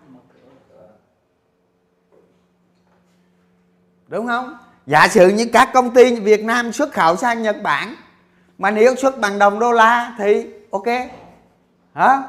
Đúng 4.08 4.26
không? 4.26 4.58
Giả 4.86 5.08
sử 5.08 5.28
như 5.28 5.46
các 5.52 5.70
công 5.74 5.94
ty 5.94 6.20
việt 6.20 6.44
nam 6.44 6.72
xuất 6.72 6.92
khẩu 6.92 7.16
sang 7.16 7.42
nhật 7.42 7.56
bản, 7.62 7.94
mà 8.58 8.70
nếu 8.70 8.96
xuất 8.96 9.18
bằng 9.18 9.38
đồng 9.38 9.58
đô 9.58 9.72
la 9.72 10.14
thì 10.18 10.46
ok. 10.70 10.86
Hả? 11.94 12.22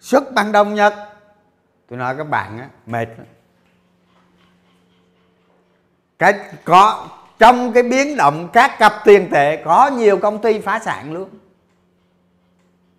Xuất 0.00 0.32
bằng 0.32 0.52
đồng 0.52 0.74
nhật. 0.74 0.94
Tôi 1.88 1.98
nói 1.98 2.14
các 2.16 2.24
bạn 2.24 2.58
á, 2.58 2.68
mệt 2.86 3.06
cái 6.20 6.34
có, 6.64 7.08
trong 7.38 7.72
cái 7.72 7.82
biến 7.82 8.16
động 8.16 8.48
các 8.52 8.78
cặp 8.78 8.92
tiền 9.04 9.28
tệ 9.30 9.62
có 9.64 9.90
nhiều 9.90 10.18
công 10.18 10.42
ty 10.42 10.60
phá 10.60 10.78
sản 10.78 11.12
luôn. 11.12 11.28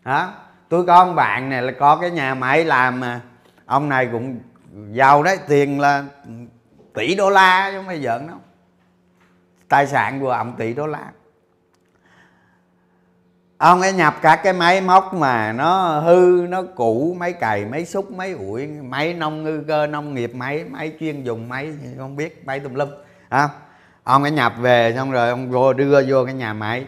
Hả? 0.06 0.28
Tôi 0.70 0.86
có 0.86 0.96
ông 0.96 1.16
bạn 1.16 1.50
này 1.50 1.62
là 1.62 1.72
có 1.80 1.96
cái 1.96 2.12
nhà 2.12 2.34
máy 2.36 2.66
làm 2.66 3.00
mà 3.00 3.22
ông 3.66 3.90
này 3.90 4.10
cũng 4.12 4.40
giàu 4.92 5.24
đấy, 5.24 5.40
tiền 5.48 5.80
là 5.80 6.06
tỷ 6.94 7.16
đô 7.16 7.30
la 7.30 7.70
chứ 7.72 7.78
không 7.78 7.88
phải 7.88 8.02
giỡn 8.02 8.28
đâu. 8.28 8.38
Tài 9.68 9.88
sản 9.88 10.20
của 10.20 10.30
ông 10.30 10.56
tỷ 10.58 10.74
đô 10.74 10.88
la. 10.88 11.12
Ông 13.58 13.82
ấy 13.82 13.94
nhập 13.94 14.16
các 14.22 14.40
cái 14.44 14.54
máy 14.54 14.82
móc 14.82 15.14
mà 15.14 15.54
nó 15.54 16.00
hư, 16.00 16.46
nó 16.50 16.64
cũ, 16.76 17.16
máy 17.20 17.34
cày, 17.34 17.66
máy 17.66 17.86
xúc, 17.86 18.12
máy 18.12 18.32
ủi, 18.32 18.68
máy 18.68 19.14
nông 19.14 19.44
ngư 19.44 19.64
cơ, 19.68 19.88
nông 19.88 20.14
nghiệp, 20.14 20.36
máy 20.36 20.64
máy 20.64 20.94
chuyên 21.00 21.24
dùng, 21.24 21.50
máy 21.50 21.74
không 21.98 22.16
biết, 22.16 22.46
máy 22.46 22.60
tùm 22.60 22.74
lum 22.74 22.90
à, 23.32 23.50
ông 24.04 24.24
ấy 24.24 24.32
nhập 24.32 24.54
về 24.58 24.94
xong 24.96 25.12
rồi 25.12 25.30
ông 25.30 25.52
vô 25.52 25.74
đưa 25.74 26.04
vô 26.08 26.26
cái 26.26 26.34
nhà 26.34 26.54
máy. 26.54 26.86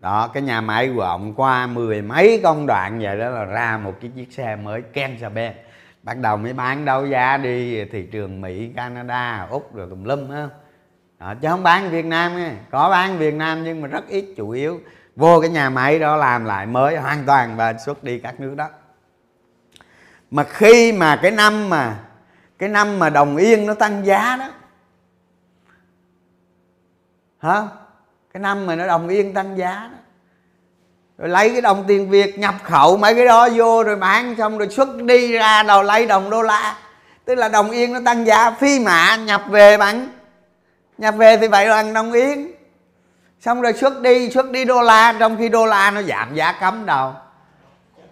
Đó 0.00 0.30
cái 0.34 0.42
nhà 0.42 0.60
máy 0.60 0.92
của 0.96 1.02
ông 1.02 1.34
qua 1.34 1.66
mười 1.66 2.02
mấy 2.02 2.40
công 2.42 2.66
đoạn 2.66 2.98
vậy 3.00 3.18
đó 3.18 3.28
là 3.28 3.44
ra 3.44 3.80
một 3.84 3.94
cái 4.00 4.10
chiếc 4.16 4.32
xe 4.32 4.56
mới 4.56 4.82
ken 4.82 5.18
sa 5.20 5.28
ben. 5.28 5.52
Bắt 6.02 6.16
đầu 6.16 6.36
mới 6.36 6.52
bán 6.52 6.84
đấu 6.84 7.06
giá 7.06 7.36
đi 7.36 7.84
thị 7.84 8.08
trường 8.12 8.40
mỹ 8.40 8.70
canada 8.76 9.46
úc 9.50 9.74
rồi 9.74 9.86
tùm 9.90 10.04
lum 10.04 10.30
á 10.30 10.48
đó, 11.18 11.34
chứ 11.42 11.48
không 11.48 11.62
bán 11.62 11.90
việt 11.90 12.04
nam 12.04 12.34
ấy. 12.34 12.50
có 12.70 12.90
bán 12.90 13.18
việt 13.18 13.34
nam 13.34 13.64
nhưng 13.64 13.82
mà 13.82 13.88
rất 13.88 14.08
ít 14.08 14.34
chủ 14.36 14.50
yếu. 14.50 14.80
Vô 15.16 15.40
cái 15.40 15.50
nhà 15.50 15.70
máy 15.70 15.98
đó 15.98 16.16
làm 16.16 16.44
lại 16.44 16.66
mới 16.66 16.96
hoàn 16.96 17.26
toàn 17.26 17.56
và 17.56 17.74
xuất 17.78 18.04
đi 18.04 18.18
các 18.18 18.40
nước 18.40 18.54
đó. 18.56 18.68
Mà 20.30 20.44
khi 20.44 20.92
mà 20.92 21.16
cái 21.22 21.30
năm 21.30 21.70
mà 21.70 21.98
cái 22.58 22.68
năm 22.68 22.98
mà 22.98 23.10
đồng 23.10 23.36
yên 23.36 23.66
nó 23.66 23.74
tăng 23.74 24.06
giá 24.06 24.36
đó 24.36 24.48
hả? 27.46 27.62
Cái 28.34 28.40
năm 28.40 28.66
mà 28.66 28.74
nó 28.74 28.86
đồng 28.86 29.08
yên 29.08 29.34
tăng 29.34 29.58
giá 29.58 29.88
đó. 29.92 29.98
Rồi 31.18 31.28
lấy 31.28 31.50
cái 31.50 31.60
đồng 31.60 31.84
tiền 31.88 32.10
việt 32.10 32.38
nhập 32.38 32.54
khẩu, 32.62 32.96
mấy 32.96 33.14
cái 33.14 33.26
đó 33.26 33.48
vô 33.54 33.82
rồi 33.82 33.96
bán 33.96 34.34
xong 34.38 34.58
rồi 34.58 34.68
xuất 34.68 35.02
đi 35.02 35.32
ra 35.32 35.62
đầu 35.62 35.82
lấy 35.82 36.06
đồng 36.06 36.30
đô 36.30 36.42
la. 36.42 36.76
Tức 37.24 37.34
là 37.34 37.48
đồng 37.48 37.70
yên 37.70 37.92
nó 37.92 38.00
tăng 38.04 38.26
giá 38.26 38.50
phi 38.50 38.80
mã, 38.80 39.16
nhập 39.16 39.42
về 39.48 39.76
bán 39.76 40.08
nhập 40.98 41.14
về 41.16 41.36
thì 41.36 41.48
vậy 41.48 41.68
bằng 41.68 41.92
đồng 41.92 42.12
yên. 42.12 42.52
Xong 43.40 43.62
rồi 43.62 43.72
xuất 43.72 44.02
đi 44.02 44.30
xuất 44.30 44.50
đi 44.50 44.64
đô 44.64 44.82
la, 44.82 45.14
trong 45.18 45.36
khi 45.38 45.48
đô 45.48 45.66
la 45.66 45.90
nó 45.90 46.02
giảm 46.02 46.34
giá 46.34 46.52
cấm 46.52 46.86
đầu 46.86 47.12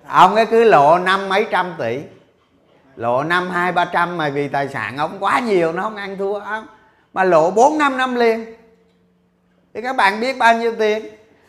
ông 0.06 0.34
ấy 0.34 0.46
cứ 0.46 0.64
lộ 0.64 0.98
năm 0.98 1.28
mấy 1.28 1.46
trăm 1.50 1.74
tỷ. 1.78 2.00
Lộ 2.96 3.22
năm, 3.22 3.50
hai, 3.50 3.72
ba 3.72 3.84
trăm 3.84 4.16
mà 4.16 4.28
vì 4.28 4.48
tài 4.48 4.68
sản 4.68 4.96
ông 4.96 5.16
quá 5.20 5.40
nhiều, 5.40 5.72
nó 5.72 5.82
không 5.82 5.96
ăn 5.96 6.18
thua. 6.18 6.38
Ông, 6.38 6.66
mà 7.12 7.24
lộ 7.24 7.50
bốn, 7.50 7.78
năm 7.78 7.96
năm 7.96 8.14
liền 8.14 8.56
thì 9.74 9.82
các 9.82 9.96
bạn 9.96 10.20
biết 10.20 10.38
bao 10.38 10.58
nhiêu 10.58 10.74
tiền? 10.78 11.04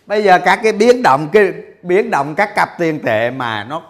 Bây 0.06 0.24
giờ 0.24 0.40
các 0.46 0.60
cái 0.64 0.74
biến 0.74 1.04
động 1.04 1.30
cái 1.34 1.54
biến 1.82 2.12
động 2.12 2.36
các 2.36 2.50
cặp 2.56 2.70
tiền 2.78 3.00
tệ 3.04 3.32
mà 3.32 3.64
nó 3.64 3.82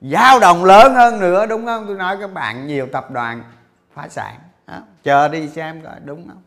dao 0.00 0.40
động 0.40 0.64
lớn 0.64 0.94
hơn 0.94 1.20
nữa 1.20 1.46
đúng 1.46 1.66
không? 1.66 1.84
Tôi 1.86 1.96
nói 1.96 2.16
các 2.20 2.32
bạn 2.32 2.66
nhiều 2.66 2.86
tập 2.92 3.10
đoàn 3.10 3.42
phá 3.94 4.08
sản. 4.08 4.34
Đó. 4.66 4.82
chờ 5.02 5.28
đi 5.28 5.48
xem 5.48 5.82
coi 5.82 5.94
đúng 6.04 6.28
không? 6.28 6.42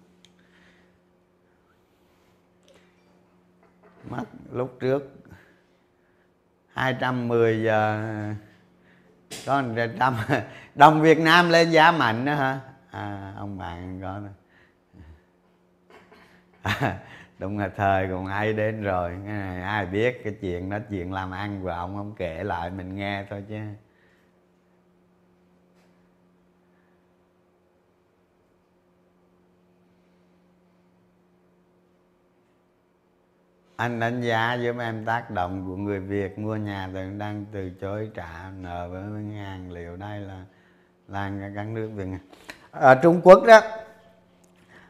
Mất 4.10 4.24
lúc 4.52 4.78
trước 4.80 5.18
210 6.74 7.64
giờ 7.64 8.04
có 9.46 9.64
trăm 10.00 10.16
đồng 10.76 11.02
Việt 11.02 11.20
Nam 11.20 11.50
lên 11.50 11.72
giá 11.72 11.92
mạnh 11.92 12.26
đó 12.26 12.34
hả? 12.34 12.60
À, 12.92 13.34
ông 13.38 13.58
bạn 13.58 14.00
có 14.02 14.20
à, 16.80 17.00
đúng 17.40 17.60
là 17.60 17.70
thời 17.76 18.08
còn 18.08 18.26
ai 18.26 18.54
đến 18.54 18.84
rồi. 18.84 19.18
Ai 19.64 19.86
biết 19.86 20.22
cái 20.24 20.36
chuyện 20.42 20.70
đó 20.70 20.78
chuyện 20.90 21.14
làm 21.14 21.32
ăn 21.32 21.60
của 21.64 21.70
ông 21.70 21.98
ông 21.98 22.14
kể 22.18 22.44
lại 22.44 22.70
mình 22.70 22.96
nghe 22.96 23.26
thôi 23.30 23.44
chứ. 23.50 23.58
Anh 33.76 34.00
đánh 34.00 34.22
giá 34.22 34.54
giúp 34.54 34.76
em 34.80 35.06
tác 35.06 35.32
động 35.32 35.66
của 35.68 35.76
người 35.76 36.00
Việt 36.00 36.40
mua 36.40 36.56
nhà 36.56 36.90
thì 36.94 37.00
đang 37.18 37.46
từ 37.52 37.70
chối 37.82 38.12
trả 38.14 38.52
nợ 38.60 38.90
với 38.90 39.02
ngàn 39.02 39.72
liệu. 39.72 39.98
Đây 39.98 40.20
là 40.20 40.44
lan 41.08 41.54
các 41.56 41.68
nước 41.68 41.90
Việt 41.96 42.06
à, 42.12 42.20
ở 42.72 42.96
Trung 43.04 43.22
Quốc 43.24 43.44
đó 43.48 43.60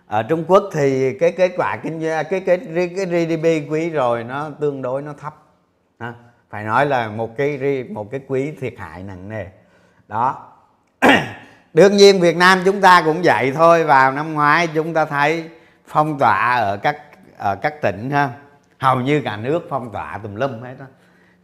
ở 0.08 0.24
Trung 0.24 0.46
Quốc 0.48 0.64
thì 0.74 1.18
cái 1.18 1.32
kết 1.32 1.52
quả 1.58 1.78
kinh 1.84 2.02
doanh 2.02 2.26
cái 2.30 2.40
cái 2.40 2.58
cái 2.96 3.06
GDP 3.06 3.72
quý 3.72 3.90
rồi 3.90 4.24
nó 4.24 4.50
tương 4.60 4.82
đối 4.82 5.02
nó 5.02 5.14
thấp. 5.14 5.36
À, 5.98 6.14
phải 6.50 6.64
nói 6.64 6.86
là 6.86 7.08
một 7.08 7.38
cái 7.38 7.84
một 7.90 8.12
cái 8.12 8.22
quý 8.28 8.52
thiệt 8.60 8.74
hại 8.78 9.04
nặng 9.04 9.30
nề. 9.30 9.46
Đó. 10.08 10.54
Đương 11.74 11.98
nhiên 11.98 12.20
Việt 12.22 12.38
Nam 12.38 12.62
chúng 12.66 12.82
ta 12.82 13.02
cũng 13.06 13.22
vậy 13.24 13.52
thôi 13.56 13.84
vào 13.84 14.12
năm 14.12 14.34
ngoái 14.34 14.68
chúng 14.68 14.94
ta 14.94 15.06
thấy 15.06 15.50
phong 15.86 16.20
tỏa 16.20 16.56
ở 16.56 16.78
các 16.78 16.98
ở 17.38 17.56
các 17.56 17.82
tỉnh 17.82 18.10
ha 18.10 18.30
hầu 18.78 19.02
như 19.02 19.22
cả 19.22 19.38
nước 19.38 19.68
phong 19.70 19.92
tỏa 19.92 20.20
tùm 20.24 20.36
lum 20.36 20.62
hết 20.62 20.76
đó 20.80 20.86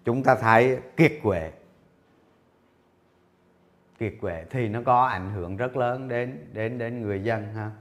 chúng 0.05 0.23
ta 0.23 0.35
thấy 0.35 0.79
kiệt 0.97 1.11
quệ. 1.23 1.51
Kiệt 3.99 4.13
quệ 4.21 4.45
thì 4.49 4.67
nó 4.67 4.79
có 4.85 5.05
ảnh 5.05 5.31
hưởng 5.33 5.57
rất 5.57 5.77
lớn 5.77 6.07
đến 6.07 6.37
đến 6.53 6.77
đến 6.77 7.01
người 7.01 7.23
dân 7.23 7.53
ha 7.55 7.71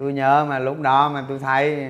tôi 0.00 0.12
nhớ 0.12 0.46
mà 0.48 0.58
lúc 0.58 0.80
đó 0.80 1.08
mà 1.08 1.24
tôi 1.28 1.38
thấy 1.38 1.88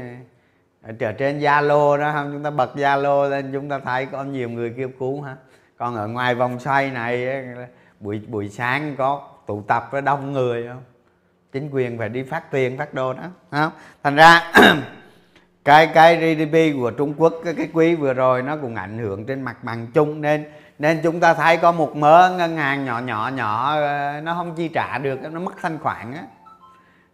ở 0.82 1.12
trên 1.18 1.38
zalo 1.38 1.96
đó 1.96 2.10
không 2.12 2.32
chúng 2.32 2.42
ta 2.42 2.50
bật 2.50 2.76
zalo 2.76 3.28
lên 3.28 3.50
chúng 3.52 3.68
ta 3.68 3.78
thấy 3.78 4.06
có 4.06 4.24
nhiều 4.24 4.50
người 4.50 4.74
kêu 4.76 4.88
cứu 4.98 5.22
hả? 5.22 5.36
Còn 5.76 5.96
ở 5.96 6.08
ngoài 6.08 6.34
vòng 6.34 6.60
xoay 6.60 6.90
này 6.90 7.44
buổi 8.00 8.22
buổi 8.28 8.48
sáng 8.48 8.94
có 8.98 9.28
tụ 9.46 9.62
tập 9.62 9.88
với 9.90 10.02
đông 10.02 10.32
người 10.32 10.68
không? 10.68 10.82
Chính 11.52 11.70
quyền 11.72 11.98
phải 11.98 12.08
đi 12.08 12.22
phát 12.22 12.50
tiền 12.50 12.78
phát 12.78 12.94
đồ 12.94 13.12
đó 13.12 13.22
không 13.50 13.70
thành 14.02 14.16
ra 14.16 14.52
cái 15.64 15.86
cái 15.86 16.16
GDP 16.16 16.80
của 16.80 16.90
Trung 16.90 17.14
Quốc 17.16 17.34
cái, 17.44 17.54
cái 17.54 17.68
quý 17.72 17.94
vừa 17.94 18.14
rồi 18.14 18.42
nó 18.42 18.56
cũng 18.56 18.74
ảnh 18.74 18.98
hưởng 18.98 19.26
trên 19.26 19.42
mặt 19.42 19.64
bằng 19.64 19.86
chung 19.94 20.20
nên 20.20 20.44
nên 20.78 21.00
chúng 21.02 21.20
ta 21.20 21.34
thấy 21.34 21.56
có 21.56 21.72
một 21.72 21.96
mớ 21.96 22.30
ngân 22.38 22.56
hàng 22.56 22.84
nhỏ 22.84 22.98
nhỏ 22.98 23.30
nhỏ 23.34 23.74
ờ, 23.76 24.20
nó 24.22 24.34
không 24.34 24.54
chi 24.54 24.68
trả 24.68 24.98
được 24.98 25.20
nó 25.32 25.40
mất 25.40 25.52
thanh 25.62 25.78
khoản 25.78 26.12
á 26.12 26.22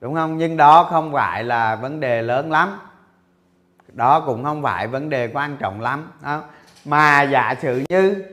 đúng 0.01 0.15
không? 0.15 0.39
Nhưng 0.39 0.57
đó 0.57 0.85
không 0.85 1.13
phải 1.13 1.45
là 1.45 1.77
vấn 1.77 2.01
đề 2.01 2.23
lớn 2.23 2.53
lắm. 2.53 2.79
Đó 3.93 4.21
cũng 4.21 4.45
không 4.45 4.63
phải 4.63 4.87
vấn 4.87 5.11
đề 5.11 5.29
quan 5.29 5.57
trọng 5.57 5.81
lắm 5.81 6.13
đó. 6.23 6.43
mà 6.85 7.23
giả 7.23 7.55
sử 7.63 7.83
như 7.89 8.25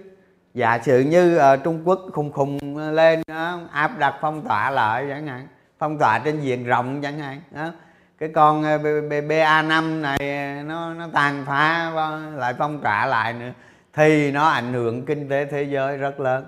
giả 0.54 0.80
sử 0.80 0.99
như 0.99 1.38
ở 1.38 1.58
Trung 1.58 1.82
Quốc 1.86 1.99
khùng 2.14 2.32
khùng 2.32 2.78
lên 2.78 3.22
đó, 3.28 3.59
áp 3.72 3.97
đặt 3.97 4.16
phong 4.22 4.41
tỏa 4.41 4.70
lại 4.70 5.05
chẳng 5.09 5.28
hạn 5.28 5.47
phong 5.80 5.97
tỏa 5.97 6.20
trên 6.20 6.39
diện 6.39 6.66
rộng 6.66 7.01
chẳng 7.01 7.20
hạn 7.20 7.41
đó. 7.51 7.70
Cái 8.18 8.30
con 8.36 8.64
ờ, 8.64 8.78
BA5 8.78 10.01
này 10.01 10.18
nó 10.64 10.93
nó 10.93 11.07
tàn 11.14 11.43
phá 11.45 11.91
ờ, 11.95 12.20
lại 12.36 12.53
phong 12.57 12.82
tỏa 12.82 13.05
lại 13.05 13.34
nữa 13.34 13.51
thì 13.93 14.32
nó 14.32 14.47
ảnh 14.47 14.74
hưởng 14.74 15.05
kinh 15.05 15.30
tế 15.30 15.45
thế 15.45 15.64
giới 15.64 15.97
rất 15.97 16.20
lớn. 16.20 16.45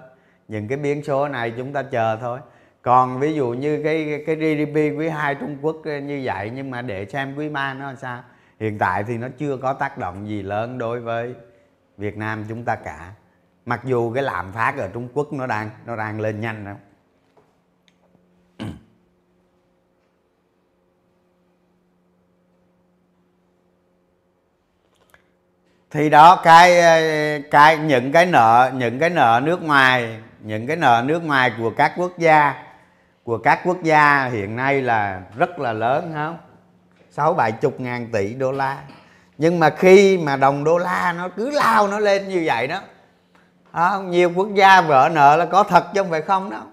Những 0.48 0.68
cái 0.68 0.78
biến 0.78 1.04
số 1.04 1.28
này 1.28 1.54
chúng 1.58 1.74
ta 1.74 1.84
chờ 1.84 2.18
thôi 2.22 2.40
còn 2.86 3.20
ví 3.20 3.34
dụ 3.34 3.50
như 3.50 3.82
cái 3.84 4.24
cái 4.26 4.36
GDP 4.36 4.76
quý 4.98 5.10
2 5.10 5.36
Trung 5.36 5.58
Quốc 5.62 5.76
như 5.86 6.22
vậy, 6.24 6.52
nhưng 6.56 6.72
mà 6.72 6.82
để 6.82 7.06
xem 7.06 7.36
quý 7.36 7.50
3 7.50 7.74
nó 7.74 7.96
sao. 7.96 8.24
Hiện 8.60 8.78
tại 8.78 9.04
thì 9.04 9.18
nó 9.18 9.28
chưa 9.38 9.58
có 9.58 9.74
tác 9.74 9.98
động 9.98 10.28
gì 10.28 10.42
lớn 10.42 10.78
đối 10.78 11.00
với 11.00 11.34
Việt 11.98 12.18
Nam 12.18 12.46
chúng 12.50 12.66
ta 12.66 12.76
cả. 12.76 13.12
Mặc 13.66 13.82
dù 13.84 14.14
cái 14.14 14.24
lạm 14.24 14.52
phát 14.52 14.78
ở 14.78 14.90
Trung 14.94 15.08
Quốc 15.14 15.34
nó 15.34 15.48
đang 15.48 15.70
nó 15.86 15.96
đang 15.96 16.20
lên 16.22 16.42
nhanh 16.42 16.66
lắm 16.66 16.76
thì 25.92 26.10
đó, 26.10 26.42
cái 26.44 26.82
cái, 27.52 27.78
những 27.78 28.12
cái 28.12 28.26
nợ, 28.26 28.72
những 28.76 29.00
cái 29.00 29.10
nợ 29.10 29.42
nước 29.44 29.64
ngoài, 29.64 30.18
những 30.42 30.68
cái 30.68 30.76
nợ 30.76 31.04
nước 31.06 31.24
ngoài 31.24 31.52
của 31.58 31.70
các 31.78 31.94
quốc 31.98 32.18
gia 32.18 32.65
của 33.26 33.38
các 33.38 33.60
quốc 33.64 33.84
gia 33.84 34.26
hiện 34.26 34.56
nay 34.56 34.82
là 34.82 35.22
rất 35.38 35.60
là 35.60 35.74
lớn 35.74 36.12
không 36.14 36.38
sáu 37.12 37.34
bảy 37.34 37.52
chục 37.52 37.80
ngàn 37.80 38.08
tỷ 38.12 38.34
đô 38.34 38.52
la. 38.52 38.82
Nhưng 39.38 39.60
mà 39.60 39.70
khi 39.70 40.18
mà 40.18 40.36
đồng 40.36 40.64
đô 40.64 40.78
la 40.78 41.14
nó 41.18 41.30
cứ 41.30 41.50
lao 41.50 41.88
nó 41.88 42.00
lên 42.00 42.30
như 42.30 42.44
vậy 42.46 42.68
đó 42.68 42.82
à, 43.72 43.98
nhiều 43.98 44.32
quốc 44.36 44.48
gia 44.54 44.82
vỡ 44.82 45.10
nợ 45.14 45.36
là 45.36 45.46
có 45.46 45.64
thật 45.64 45.86
chứ 45.94 46.02
không 46.02 46.12
phải 46.12 46.22
không 46.22 46.50
đâu 46.50 46.64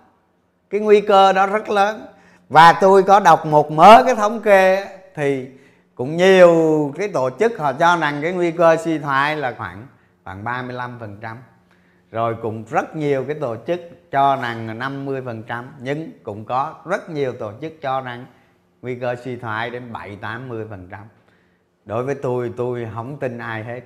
cái 0.71 0.81
nguy 0.81 1.01
cơ 1.01 1.33
đó 1.33 1.47
rất 1.47 1.71
lớn. 1.71 2.07
Và 2.49 2.73
tôi 2.73 3.03
có 3.03 3.21
đọc 3.21 3.47
một 3.47 3.73
mớ 3.73 4.03
cái 4.07 4.15
thống 4.15 4.41
kê 4.41 4.87
thì 5.15 5.49
cũng 5.95 6.17
nhiều 6.17 6.93
cái 6.99 7.09
tổ 7.09 7.31
chức 7.39 7.59
họ 7.59 7.73
cho 7.73 7.97
rằng 7.97 8.19
cái 8.23 8.33
nguy 8.33 8.51
cơ 8.51 8.77
suy 8.77 8.99
thoái 8.99 9.37
là 9.37 9.55
khoảng 9.59 9.87
khoảng 10.25 10.45
35 10.45 10.97
phần 11.01 11.19
trăm. 11.21 11.37
Rồi 12.11 12.37
cũng 12.43 12.65
rất 12.71 12.97
nhiều 12.97 13.25
cái 13.29 13.37
tổ 13.41 13.57
chức 13.67 13.81
cho 14.13 14.37
rằng 14.37 14.79
50% 14.79 15.65
nhưng 15.81 16.13
cũng 16.23 16.45
có 16.45 16.75
rất 16.87 17.11
nhiều 17.11 17.33
tổ 17.33 17.53
chức 17.61 17.73
cho 17.83 18.01
rằng 18.01 18.27
nguy 18.83 18.95
cơ 18.95 19.17
suy 19.25 19.37
thoái 19.37 19.71
đến 19.71 19.93
7 19.93 20.19
80% 20.23 20.79
đối 21.85 22.05
với 22.05 22.15
tôi 22.15 22.53
tôi 22.57 22.89
không 22.95 23.19
tin 23.19 23.39
ai 23.39 23.65
hết. 23.65 23.81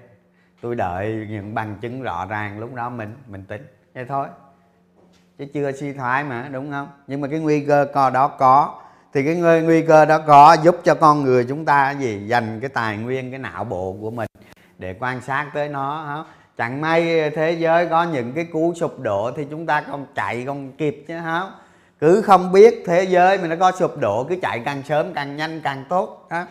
Tôi 0.61 0.75
đợi 0.75 1.27
những 1.31 1.55
bằng 1.55 1.77
chứng 1.81 2.03
rõ 2.03 2.27
ràng 2.27 2.59
lúc 2.59 2.75
đó 2.75 2.91
mình 2.91 3.15
mình 3.27 3.45
tính 3.45 3.67
thế 3.95 4.05
thôi. 4.05 4.29
Chứ 5.39 5.47
chưa 5.55 5.73
suy 5.73 5.93
thoái 5.93 6.25
mà, 6.25 6.49
đúng 6.53 6.71
không? 6.71 6.89
Nhưng 7.07 7.21
mà 7.21 7.29
cái 7.29 7.39
nguy 7.39 7.65
cơ 7.65 7.87
co 7.95 8.11
đó 8.11 8.29
có. 8.29 8.81
Thì 9.13 9.25
cái 9.25 9.63
nguy 9.63 9.83
cơ 9.83 10.05
đó 10.05 10.19
có 10.27 10.57
giúp 10.63 10.77
cho 10.85 10.95
con 10.95 11.23
người 11.23 11.45
chúng 11.45 11.65
ta 11.65 11.91
gì? 11.91 12.27
Dành 12.27 12.61
cái 12.61 12.69
tài 12.69 12.97
nguyên, 12.99 13.31
cái 13.31 13.39
não 13.39 13.65
bộ 13.65 13.97
của 14.01 14.11
mình 14.11 14.29
để 14.79 14.97
quan 15.01 15.21
sát 15.21 15.51
tới 15.55 15.69
nó 15.69 16.05
không? 16.07 16.27
Chẳng 16.57 16.81
may 16.81 17.31
thế 17.31 17.53
giới 17.53 17.87
có 17.87 18.05
những 18.05 18.33
cái 18.33 18.45
cú 18.45 18.75
sụp 18.75 19.01
đổ 19.01 19.31
thì 19.37 19.47
chúng 19.51 19.67
ta 19.67 19.81
còn 19.81 20.07
chạy 20.15 20.45
còn 20.47 20.73
kịp 20.73 21.05
chứ 21.09 21.15
không 21.25 21.53
cứ 22.01 22.23
không 22.23 22.53
biết 22.53 22.83
thế 22.87 23.05
giới 23.05 23.39
mà 23.39 23.49
nó 23.49 23.57
có 23.57 23.73
sụp 23.73 23.99
đổ, 23.99 24.25
cứ 24.25 24.37
chạy 24.43 24.63
càng 24.65 24.83
sớm 24.83 25.13
càng 25.15 25.37
nhanh 25.37 25.61
càng 25.61 25.85
tốt 25.89 26.27
đó. 26.31 26.47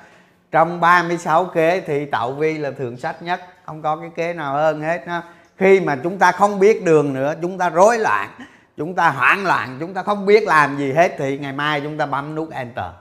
trong 0.51 0.79
36 0.79 1.45
kế 1.45 1.81
thì 1.81 2.05
tạo 2.05 2.31
vi 2.31 2.57
là 2.57 2.71
thường 2.71 2.97
sách 2.97 3.21
nhất, 3.21 3.41
không 3.65 3.81
có 3.81 3.95
cái 3.95 4.09
kế 4.15 4.33
nào 4.33 4.53
hơn 4.53 4.81
hết 4.81 5.07
đó. 5.07 5.23
khi 5.57 5.79
mà 5.79 5.99
chúng 6.03 6.19
ta 6.19 6.31
không 6.31 6.59
biết 6.59 6.83
đường 6.85 7.13
nữa, 7.13 7.33
chúng 7.41 7.57
ta 7.57 7.69
rối 7.69 7.99
loạn, 7.99 8.29
chúng 8.77 8.95
ta 8.95 9.09
hoảng 9.09 9.45
loạn, 9.45 9.77
chúng 9.79 9.93
ta 9.93 10.03
không 10.03 10.25
biết 10.25 10.43
làm 10.43 10.77
gì 10.77 10.93
hết 10.93 11.15
thì 11.17 11.37
ngày 11.37 11.53
mai 11.53 11.81
chúng 11.81 11.97
ta 11.97 12.05
bấm 12.05 12.35
nút 12.35 12.51
enter 12.51 12.91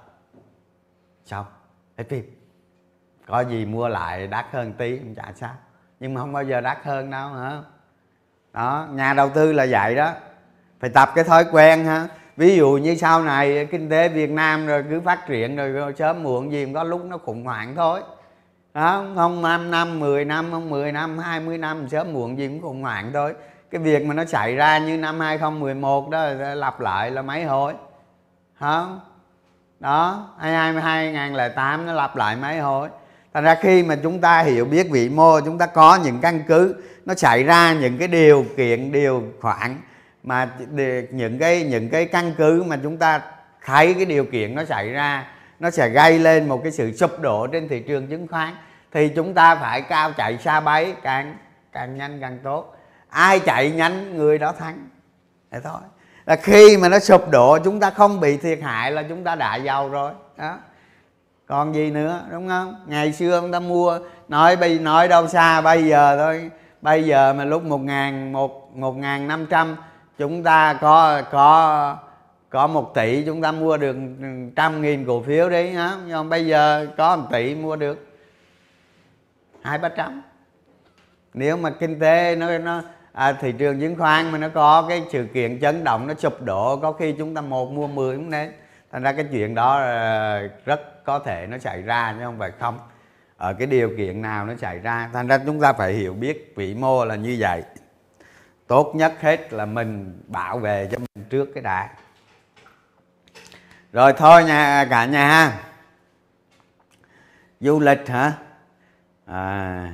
xong, 1.25 1.47
hết 1.99 2.05
phim 2.09 2.25
có 3.27 3.41
gì 3.41 3.65
mua 3.65 3.89
lại 3.89 4.27
đắt 4.27 4.47
hơn 4.53 4.73
tí 4.73 4.97
cũng 4.97 5.15
chả 5.15 5.33
sao 5.35 5.55
nhưng 6.05 6.15
mà 6.15 6.21
không 6.21 6.33
bao 6.33 6.43
giờ 6.43 6.61
đắt 6.61 6.79
hơn 6.85 7.11
đâu 7.11 7.29
hả? 7.29 7.51
Đó 8.53 8.87
nhà 8.91 9.13
đầu 9.13 9.29
tư 9.29 9.53
là 9.53 9.67
vậy 9.71 9.95
đó. 9.95 10.13
Phải 10.81 10.91
tập 10.91 11.11
cái 11.15 11.25
thói 11.25 11.45
quen 11.53 11.85
ha 11.85 12.09
ví 12.37 12.57
dụ 12.57 12.71
như 12.83 12.97
sau 12.97 13.23
này 13.23 13.69
kinh 13.71 13.91
tế 13.91 14.09
việt 14.09 14.31
nam 14.31 14.67
rồi 14.67 14.85
cứ 14.91 15.01
phát 15.01 15.27
triển 15.27 15.57
rồi, 15.57 15.69
rồi 15.69 15.95
sớm 15.99 16.23
muộn 16.23 16.53
gì 16.53 16.73
có 16.75 16.83
lúc 16.83 17.05
nó 17.05 17.19
khủng 17.19 17.45
hoảng 17.45 17.75
thôi. 17.77 18.01
Đó 18.75 19.05
không 19.15 19.43
năm 19.43 19.71
năm 19.71 20.01
10 20.01 20.25
năm 20.25 20.51
không 20.51 20.71
10 20.71 20.93
năm 20.93 21.19
20 21.19 21.59
năm 21.59 21.89
sớm 21.89 22.13
muộn 22.13 22.39
gì 22.39 22.49
cũng 22.49 22.63
khủng 22.63 22.83
hoảng 22.83 23.11
thôi. 23.15 23.35
Cái 23.71 23.81
việc 23.81 24.07
mà 24.07 24.15
nó 24.15 24.25
xảy 24.25 24.55
ra 24.55 24.79
như 24.79 24.97
năm 24.97 25.21
2011 25.21 26.11
đó 26.11 26.27
lặp 26.55 26.81
lại 26.81 27.11
là 27.11 27.23
mấy 27.23 27.45
hồi 27.45 27.75
không 28.61 29.01
đó 29.81 30.29
2022 30.39 31.13
2008 31.13 31.87
nó 31.87 31.93
lặp 31.93 32.17
lại 32.17 32.37
mấy 32.37 32.59
hồi 32.59 32.89
thành 33.35 33.45
ra 33.45 33.55
khi 33.55 33.83
mà 33.83 33.97
chúng 34.03 34.21
ta 34.21 34.43
hiểu 34.43 34.65
biết 34.65 34.91
vĩ 34.91 35.09
mô, 35.09 35.41
chúng 35.41 35.59
ta 35.59 35.67
có 35.67 35.99
những 36.05 36.21
căn 36.21 36.41
cứ, 36.49 36.75
nó 37.05 37.15
xảy 37.15 37.45
ra 37.45 37.73
những 37.73 37.99
cái 37.99 38.09
điều 38.09 38.45
kiện, 38.57 38.93
điều 38.93 39.23
khoản 39.41 39.77
mà 40.23 40.49
những 41.11 41.39
cái 41.39 41.63
những 41.63 41.89
cái 41.89 42.07
căn 42.07 42.35
cứ 42.39 42.63
mà 42.67 42.79
chúng 42.83 42.97
ta 42.97 43.23
thấy 43.65 43.95
cái 43.95 44.05
điều 44.05 44.25
kiện 44.25 44.55
nó 44.55 44.65
xảy 44.65 44.89
ra, 44.91 45.27
nó 45.61 45.71
sẽ 45.71 45.89
gây 45.89 46.19
lên 46.19 46.49
một 46.49 46.63
cái 46.63 46.73
sự 46.73 46.97
sụp 46.97 47.21
đổ 47.21 47.47
trên 47.47 47.69
thị 47.69 47.81
trường 47.81 48.07
chứng 48.07 48.27
khoán, 48.29 48.55
thì 48.93 49.09
chúng 49.09 49.35
ta 49.35 49.55
phải 49.55 49.83
cao 49.83 50.13
chạy 50.13 50.39
xa 50.39 50.61
bay 50.61 50.95
càng 51.03 51.37
càng 51.73 51.97
nhanh 51.97 52.21
càng 52.21 52.39
tốt. 52.43 52.77
Ai 53.09 53.41
chạy 53.41 53.71
nhanh, 53.71 54.17
người 54.17 54.39
đó 54.39 54.53
thắng. 54.59 54.89
Thế 55.51 55.61
thôi. 55.65 55.81
Là 56.27 56.37
khi 56.37 56.77
mà 56.77 56.89
nó 56.89 56.99
sụp 56.99 57.31
đổ, 57.31 57.59
chúng 57.65 57.81
ta 57.81 57.91
không 57.91 58.21
bị 58.21 58.37
thiệt 58.37 58.59
hại 58.63 58.91
là 58.93 59.03
chúng 59.09 59.25
ta 59.25 59.35
đã 59.35 59.57
giàu 59.57 59.89
rồi. 59.89 60.13
Đó 60.37 60.59
còn 61.55 61.75
gì 61.75 61.91
nữa 61.91 62.21
đúng 62.33 62.49
không? 62.49 62.75
Ngày 62.87 63.13
xưa 63.13 63.35
ông 63.35 63.53
ta 63.53 63.61
mua 63.61 63.99
nói 64.29 64.57
bây 64.57 64.79
nói 64.79 65.09
đâu 65.09 65.29
xa 65.29 65.61
bây 65.61 65.85
giờ 65.85 66.17
thôi. 66.17 66.51
Bây 66.83 67.05
giờ 67.05 67.33
mà 67.33 67.45
lúc 67.45 67.63
một 67.65 67.79
ngàn 67.79 68.33
một 68.33 68.77
một 68.77 68.97
ngàn 68.97 69.29
năm 69.29 69.47
trăm 69.51 69.77
chúng 70.19 70.43
ta 70.43 70.79
có 70.81 71.23
có 71.31 71.97
có 72.51 72.67
một 72.67 72.95
tỷ 72.95 73.23
chúng 73.27 73.43
ta 73.43 73.53
mua 73.53 73.77
được 73.77 73.97
trăm 74.57 74.83
nghìn 74.83 75.07
cổ 75.07 75.23
phiếu 75.23 75.49
đấy 75.49 75.71
hả? 75.71 75.97
Nhưng 76.07 76.29
bây 76.29 76.47
giờ 76.47 76.87
có 76.97 77.17
một 77.17 77.27
tỷ 77.33 77.55
mua 77.55 77.77
được 77.77 78.07
hai 79.63 79.79
ba 79.79 79.89
trăm. 79.89 80.23
Nếu 81.35 81.57
mà 81.57 81.71
kinh 81.71 82.01
tế 82.01 82.37
nó 82.37 82.59
nó 82.59 82.83
à, 83.13 83.33
thị 83.33 83.53
trường 83.59 83.81
chứng 83.81 83.97
khoán 83.97 84.31
mà 84.33 84.39
nó 84.39 84.49
có 84.49 84.87
cái 84.89 85.03
sự 85.11 85.27
kiện 85.35 85.61
chấn 85.61 85.85
động 85.85 86.07
nó 86.07 86.15
sụp 86.15 86.43
đổ 86.43 86.77
có 86.77 86.93
khi 86.93 87.13
chúng 87.19 87.35
ta 87.35 87.41
một 87.41 87.73
mua 87.73 87.87
10 87.87 88.17
cũng 88.17 88.31
nên. 88.31 88.53
Thành 88.93 89.03
ra 89.03 89.13
cái 89.13 89.25
chuyện 89.33 89.55
đó 89.55 89.79
ờ, 89.79 90.49
rất 90.65 90.94
có 91.05 91.19
thể 91.19 91.47
nó 91.47 91.59
xảy 91.59 91.83
ra 91.83 92.15
chứ 92.19 92.25
không 92.25 92.39
phải 92.39 92.51
không. 92.51 92.79
Ở 93.37 93.55
cái 93.55 93.67
điều 93.67 93.91
kiện 93.97 94.23
nào 94.23 94.47
nó 94.47 94.55
xảy 94.57 94.79
ra, 94.79 95.11
thành 95.13 95.27
ra 95.27 95.39
chúng 95.39 95.61
ta 95.61 95.73
phải 95.73 95.93
hiểu 95.93 96.15
biết 96.15 96.53
vĩ 96.57 96.75
mô 96.75 97.05
là 97.05 97.15
như 97.15 97.37
vậy. 97.39 97.63
Tốt 98.67 98.93
nhất 98.95 99.15
hết 99.21 99.53
là 99.53 99.67
mình 99.67 100.23
bảo 100.27 100.59
vệ 100.59 100.89
cho 100.93 100.99
mình 100.99 101.25
trước 101.31 101.49
cái 101.55 101.63
đã. 101.63 101.91
Rồi 103.93 104.13
thôi 104.13 104.45
nha 104.45 104.87
cả 104.91 105.05
nhà 105.05 105.61
du 107.61 107.81
lịch 107.81 108.09
hả? 108.09 108.33
À 109.27 109.93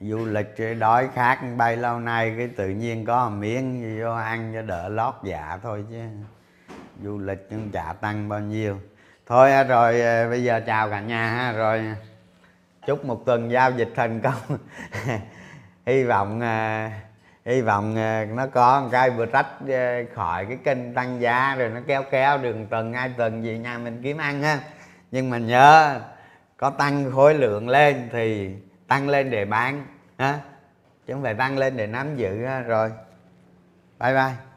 du 0.00 0.24
lịch 0.24 0.78
đói 0.78 1.08
khát 1.14 1.38
bay 1.56 1.76
lâu 1.76 2.00
nay, 2.00 2.34
cái 2.38 2.48
tự 2.48 2.68
nhiên 2.68 3.04
có 3.04 3.28
một 3.28 3.36
miếng 3.36 3.98
vô 4.00 4.14
ăn 4.14 4.52
cho 4.54 4.62
đỡ 4.62 4.88
lót 4.88 5.14
dạ 5.24 5.58
thôi 5.62 5.84
chứ. 5.90 6.02
Du 7.02 7.18
lịch 7.18 7.46
nhưng 7.50 7.70
chả 7.70 7.94
tăng 8.00 8.28
bao 8.28 8.40
nhiêu 8.40 8.80
thôi 9.26 9.64
rồi 9.64 10.00
ờ, 10.00 10.28
bây 10.28 10.44
giờ 10.44 10.60
chào 10.66 10.90
cả 10.90 11.00
nhà, 11.00 11.30
ha, 11.30 11.52
rồi 11.52 11.78
ờ, 11.78 11.94
chúc 12.86 13.04
một 13.04 13.26
tuần 13.26 13.50
giao 13.50 13.70
dịch 13.70 13.92
thành 13.96 14.20
công. 14.20 14.58
Hy 15.86 16.04
vọng 16.04 16.40
ờ, 16.40 16.88
hy 17.44 17.60
vọng 17.60 17.94
nó 18.36 18.46
có 18.46 18.80
một 18.80 18.88
cái 18.92 19.10
vừa 19.10 19.26
tách 19.26 19.46
khỏi 20.14 20.46
cái 20.46 20.58
kênh 20.64 20.94
tăng 20.94 21.20
giá, 21.20 21.54
rồi 21.58 21.68
nó 21.68 21.80
kéo 21.86 22.02
kéo 22.10 22.38
đường 22.38 22.66
tuần, 22.66 22.92
hai 22.92 23.08
tuần 23.16 23.44
gì 23.44 23.58
nhà 23.58 23.78
mình 23.78 24.00
kiếm 24.02 24.18
ăn, 24.18 24.42
ha. 24.42 24.60
Nhưng 25.10 25.30
mà 25.30 25.38
nhớ, 25.38 26.00
có 26.56 26.70
tăng 26.70 27.12
khối 27.12 27.34
lượng 27.34 27.68
lên 27.68 28.08
thì 28.12 28.56
tăng 28.88 29.08
lên 29.08 29.30
để 29.30 29.44
bán, 29.44 29.86
ha. 30.18 30.38
Chứ 31.06 31.12
không 31.12 31.22
phải 31.22 31.34
tăng 31.34 31.58
lên 31.58 31.76
để 31.76 31.86
nắm 31.86 32.16
giữ, 32.16 32.44
ha. 32.46 32.60
rồi. 32.60 32.90
Bye 34.00 34.14
bye. 34.14 34.53